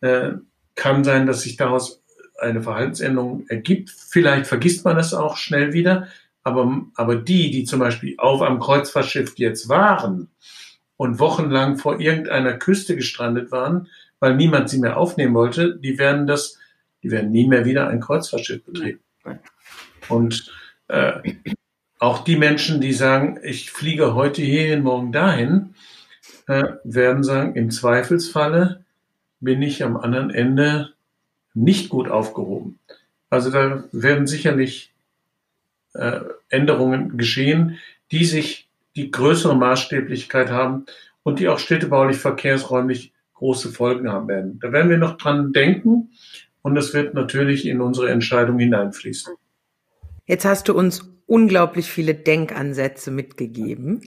äh, 0.00 0.32
kann 0.74 1.04
sein, 1.04 1.26
dass 1.26 1.42
sich 1.42 1.56
daraus 1.56 2.02
eine 2.38 2.62
Verhaltensänderung 2.62 3.46
ergibt. 3.48 3.90
Vielleicht 3.90 4.46
vergisst 4.46 4.84
man 4.84 4.96
es 4.96 5.14
auch 5.14 5.36
schnell 5.36 5.72
wieder, 5.72 6.08
aber, 6.42 6.82
aber 6.94 7.16
die, 7.16 7.50
die 7.50 7.64
zum 7.64 7.80
Beispiel 7.80 8.14
auf 8.18 8.42
einem 8.42 8.60
Kreuzfahrtschiff 8.60 9.34
jetzt 9.36 9.68
waren 9.68 10.28
und 10.96 11.18
wochenlang 11.18 11.78
vor 11.78 12.00
irgendeiner 12.00 12.54
Küste 12.54 12.96
gestrandet 12.96 13.50
waren, 13.52 13.88
weil 14.20 14.36
niemand 14.36 14.68
sie 14.68 14.78
mehr 14.78 14.96
aufnehmen 14.96 15.34
wollte, 15.34 15.76
die 15.76 15.98
werden 15.98 16.26
das, 16.26 16.58
die 17.02 17.10
werden 17.10 17.30
nie 17.30 17.46
mehr 17.46 17.64
wieder 17.64 17.88
ein 17.88 18.00
Kreuzfahrtschiff 18.00 18.64
betreten. 18.64 19.00
Und 20.08 20.50
äh, 20.88 21.34
auch 21.98 22.24
die 22.24 22.36
Menschen, 22.36 22.80
die 22.80 22.92
sagen, 22.92 23.38
ich 23.42 23.70
fliege 23.70 24.14
heute 24.14 24.42
hierhin, 24.42 24.82
morgen 24.82 25.12
dahin, 25.12 25.74
äh, 26.46 26.64
werden 26.84 27.22
sagen, 27.22 27.54
im 27.54 27.70
Zweifelsfalle 27.70 28.84
bin 29.40 29.62
ich 29.62 29.84
am 29.84 29.96
anderen 29.96 30.30
Ende 30.30 30.92
nicht 31.54 31.88
gut 31.88 32.08
aufgehoben. 32.08 32.78
Also 33.30 33.50
da 33.50 33.84
werden 33.92 34.26
sicherlich 34.26 34.92
äh, 35.94 36.20
Änderungen 36.48 37.16
geschehen, 37.18 37.78
die 38.10 38.24
sich 38.24 38.68
die 38.96 39.10
größere 39.10 39.56
Maßstäblichkeit 39.56 40.50
haben 40.50 40.86
und 41.22 41.38
die 41.38 41.48
auch 41.48 41.58
städtebaulich, 41.58 42.16
verkehrsräumlich 42.16 43.12
große 43.38 43.70
Folgen 43.70 44.10
haben 44.10 44.28
werden. 44.28 44.58
Da 44.60 44.72
werden 44.72 44.90
wir 44.90 44.98
noch 44.98 45.16
dran 45.16 45.52
denken 45.52 46.10
und 46.62 46.74
das 46.74 46.92
wird 46.92 47.14
natürlich 47.14 47.66
in 47.66 47.80
unsere 47.80 48.10
Entscheidung 48.10 48.58
hineinfließen. 48.58 49.34
Jetzt 50.26 50.44
hast 50.44 50.68
du 50.68 50.74
uns 50.74 51.08
unglaublich 51.26 51.90
viele 51.90 52.14
Denkansätze 52.14 53.10
mitgegeben. 53.10 54.02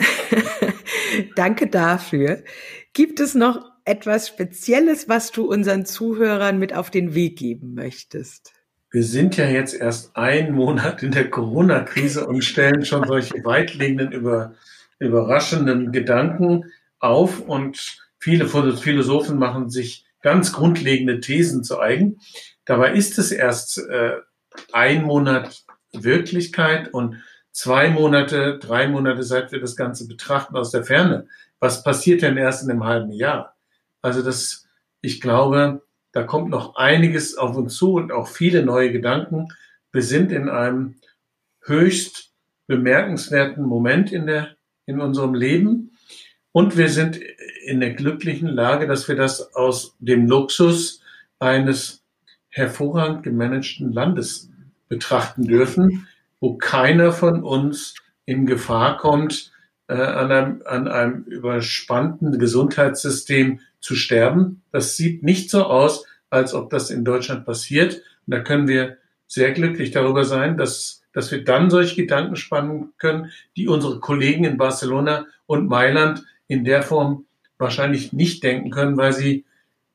Danke 1.35 1.67
dafür. 1.67 2.43
Gibt 2.93 3.19
es 3.19 3.35
noch 3.35 3.71
etwas 3.85 4.27
Spezielles, 4.27 5.07
was 5.07 5.31
du 5.31 5.45
unseren 5.45 5.85
Zuhörern 5.85 6.59
mit 6.59 6.75
auf 6.75 6.91
den 6.91 7.15
Weg 7.15 7.37
geben 7.37 7.73
möchtest? 7.73 8.53
Wir 8.91 9.03
sind 9.03 9.37
ja 9.37 9.45
jetzt 9.45 9.73
erst 9.73 10.17
einen 10.17 10.53
Monat 10.53 11.01
in 11.01 11.11
der 11.11 11.29
Corona-Krise 11.29 12.27
und 12.27 12.43
stellen 12.43 12.83
schon 12.83 13.07
solche 13.07 13.35
weitlegenden, 13.45 14.11
über, 14.11 14.55
überraschenden 14.99 15.93
Gedanken 15.93 16.65
auf 16.99 17.39
und 17.39 17.97
Viele 18.21 18.47
Philosophen 18.47 19.39
machen 19.39 19.71
sich 19.71 20.05
ganz 20.21 20.53
grundlegende 20.53 21.19
Thesen 21.21 21.63
zu 21.63 21.79
eigen. 21.79 22.19
Dabei 22.65 22.93
ist 22.93 23.17
es 23.17 23.31
erst 23.31 23.79
äh, 23.79 24.17
ein 24.71 25.03
Monat 25.03 25.63
Wirklichkeit 25.91 26.93
und 26.93 27.23
zwei 27.51 27.89
Monate, 27.89 28.59
drei 28.59 28.87
Monate, 28.87 29.23
seit 29.23 29.51
wir 29.51 29.59
das 29.59 29.75
Ganze 29.75 30.07
betrachten 30.07 30.55
aus 30.55 30.69
der 30.69 30.83
Ferne. 30.83 31.27
Was 31.59 31.83
passiert 31.83 32.21
denn 32.21 32.37
erst 32.37 32.63
in 32.63 32.69
einem 32.69 32.85
halben 32.85 33.11
Jahr? 33.11 33.55
Also 34.03 34.21
das, 34.21 34.67
ich 35.01 35.19
glaube, 35.19 35.81
da 36.11 36.21
kommt 36.21 36.49
noch 36.49 36.75
einiges 36.75 37.35
auf 37.35 37.55
uns 37.57 37.75
zu 37.75 37.93
und 37.93 38.11
auch 38.11 38.27
viele 38.27 38.63
neue 38.63 38.91
Gedanken. 38.91 39.47
Wir 39.91 40.03
sind 40.03 40.31
in 40.31 40.47
einem 40.47 40.95
höchst 41.63 42.31
bemerkenswerten 42.67 43.63
Moment 43.63 44.11
in 44.11 44.27
der, 44.27 44.55
in 44.85 45.01
unserem 45.01 45.33
Leben. 45.33 45.97
Und 46.51 46.77
wir 46.77 46.89
sind 46.89 47.19
in 47.65 47.79
der 47.79 47.93
glücklichen 47.93 48.47
Lage, 48.47 48.87
dass 48.87 49.07
wir 49.07 49.15
das 49.15 49.55
aus 49.55 49.95
dem 49.99 50.27
Luxus 50.27 51.01
eines 51.39 52.03
hervorragend 52.49 53.23
gemanagten 53.23 53.91
Landes 53.91 54.49
betrachten 54.89 55.47
dürfen, 55.47 56.07
wo 56.39 56.57
keiner 56.57 57.11
von 57.13 57.43
uns 57.43 57.95
in 58.25 58.45
Gefahr 58.45 58.97
kommt, 58.97 59.51
äh, 59.87 59.93
an, 59.93 60.31
einem, 60.31 60.61
an 60.65 60.87
einem 60.87 61.23
überspannten 61.23 62.37
Gesundheitssystem 62.39 63.59
zu 63.79 63.95
sterben. 63.95 64.61
Das 64.71 64.97
sieht 64.97 65.23
nicht 65.23 65.49
so 65.49 65.65
aus, 65.65 66.05
als 66.29 66.53
ob 66.53 66.69
das 66.69 66.89
in 66.89 67.05
Deutschland 67.05 67.45
passiert. 67.45 68.01
Und 68.25 68.33
da 68.33 68.39
können 68.39 68.67
wir 68.67 68.97
sehr 69.27 69.51
glücklich 69.51 69.91
darüber 69.91 70.25
sein, 70.25 70.57
dass, 70.57 71.03
dass 71.13 71.31
wir 71.31 71.43
dann 71.43 71.69
solche 71.69 71.95
Gedanken 71.95 72.35
spannen 72.35 72.93
können, 72.97 73.31
die 73.55 73.67
unsere 73.67 73.99
Kollegen 73.99 74.43
in 74.43 74.57
Barcelona 74.57 75.25
und 75.45 75.67
Mailand 75.67 76.23
in 76.47 76.65
der 76.65 76.83
Form 76.83 77.25
wahrscheinlich 77.61 78.11
nicht 78.11 78.43
denken 78.43 78.71
können, 78.71 78.97
weil 78.97 79.13
sie 79.13 79.45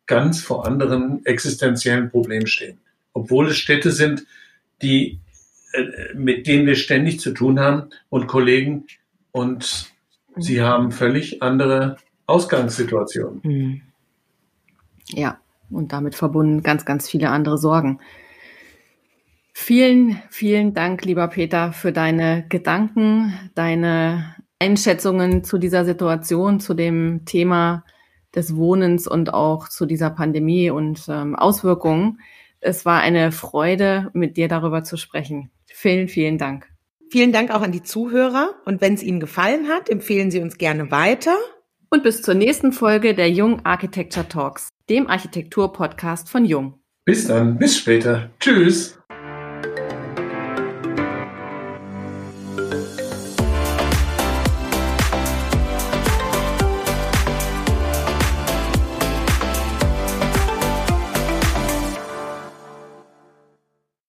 ganz 0.07 0.41
vor 0.41 0.67
anderen 0.67 1.27
existenziellen 1.27 2.11
Problemen 2.11 2.47
stehen. 2.47 2.79
Obwohl 3.13 3.49
es 3.49 3.59
Städte 3.59 3.91
sind, 3.91 4.25
die, 4.81 5.19
äh, 5.73 6.15
mit 6.15 6.47
denen 6.47 6.67
wir 6.67 6.77
ständig 6.77 7.21
zu 7.21 7.33
tun 7.33 7.61
haben 7.61 7.91
und 8.09 8.27
Kollegen 8.27 8.87
und 9.33 9.93
sie 10.37 10.63
haben 10.63 10.93
völlig 10.93 11.43
andere 11.43 11.97
Ausgangssituationen. 12.27 13.41
Mhm. 13.43 13.83
Ja, 15.09 15.39
und 15.71 15.93
damit 15.93 16.15
verbunden 16.15 16.63
ganz, 16.63 16.85
ganz 16.85 17.09
viele 17.09 17.31
andere 17.31 17.59
Sorgen. 17.59 18.01
Vielen, 19.53 20.23
vielen 20.29 20.75
Dank, 20.75 21.05
lieber 21.05 21.29
Peter, 21.29 21.73
für 21.73 21.91
deine 21.91 22.45
Gedanken, 22.49 23.33
deine 23.55 24.36
Einschätzungen 24.59 25.45
zu 25.45 25.59
dieser 25.59 25.85
Situation, 25.85 26.61
zu 26.61 26.75
dem 26.75 27.25
Thema 27.25 27.85
des 28.35 28.57
Wohnens 28.57 29.07
und 29.07 29.33
auch 29.33 29.69
zu 29.69 29.87
dieser 29.87 30.11
Pandemie 30.11 30.71
und 30.71 31.07
ähm, 31.09 31.35
Auswirkungen. 31.35 32.21
Es 32.61 32.85
war 32.85 33.01
eine 33.01 33.33
Freude, 33.33 34.11
mit 34.13 34.37
dir 34.37 34.49
darüber 34.49 34.85
zu 34.85 34.97
sprechen. 34.97 35.51
Vielen, 35.67 36.09
vielen 36.09 36.39
Dank. 36.39 36.69
Vielen 37.11 37.33
Dank 37.33 37.51
auch 37.51 37.63
an 37.63 37.73
die 37.73 37.83
Zuhörer. 37.83 38.55
Und 38.65 38.81
wenn 38.81 38.95
es 38.95 39.03
Ihnen 39.03 39.21
gefallen 39.21 39.69
hat, 39.69 39.89
empfehlen 39.89 40.31
Sie 40.31 40.41
uns 40.41 40.59
gerne 40.59 40.91
weiter. 40.91 41.37
Und 41.89 42.03
bis 42.03 42.23
zur 42.23 42.35
nächsten 42.35 42.73
Folge 42.73 43.15
der 43.15 43.31
Jung 43.31 43.65
Architecture 43.65 44.29
Talks, 44.29 44.71
dem 44.91 45.07
Architektur-Podcast 45.07 46.29
von 46.29 46.45
Jung. 46.45 46.81
Bis 47.05 47.29
dann, 47.29 47.59
bis 47.59 47.77
später. 47.77 48.31
Tschüss. 48.41 48.99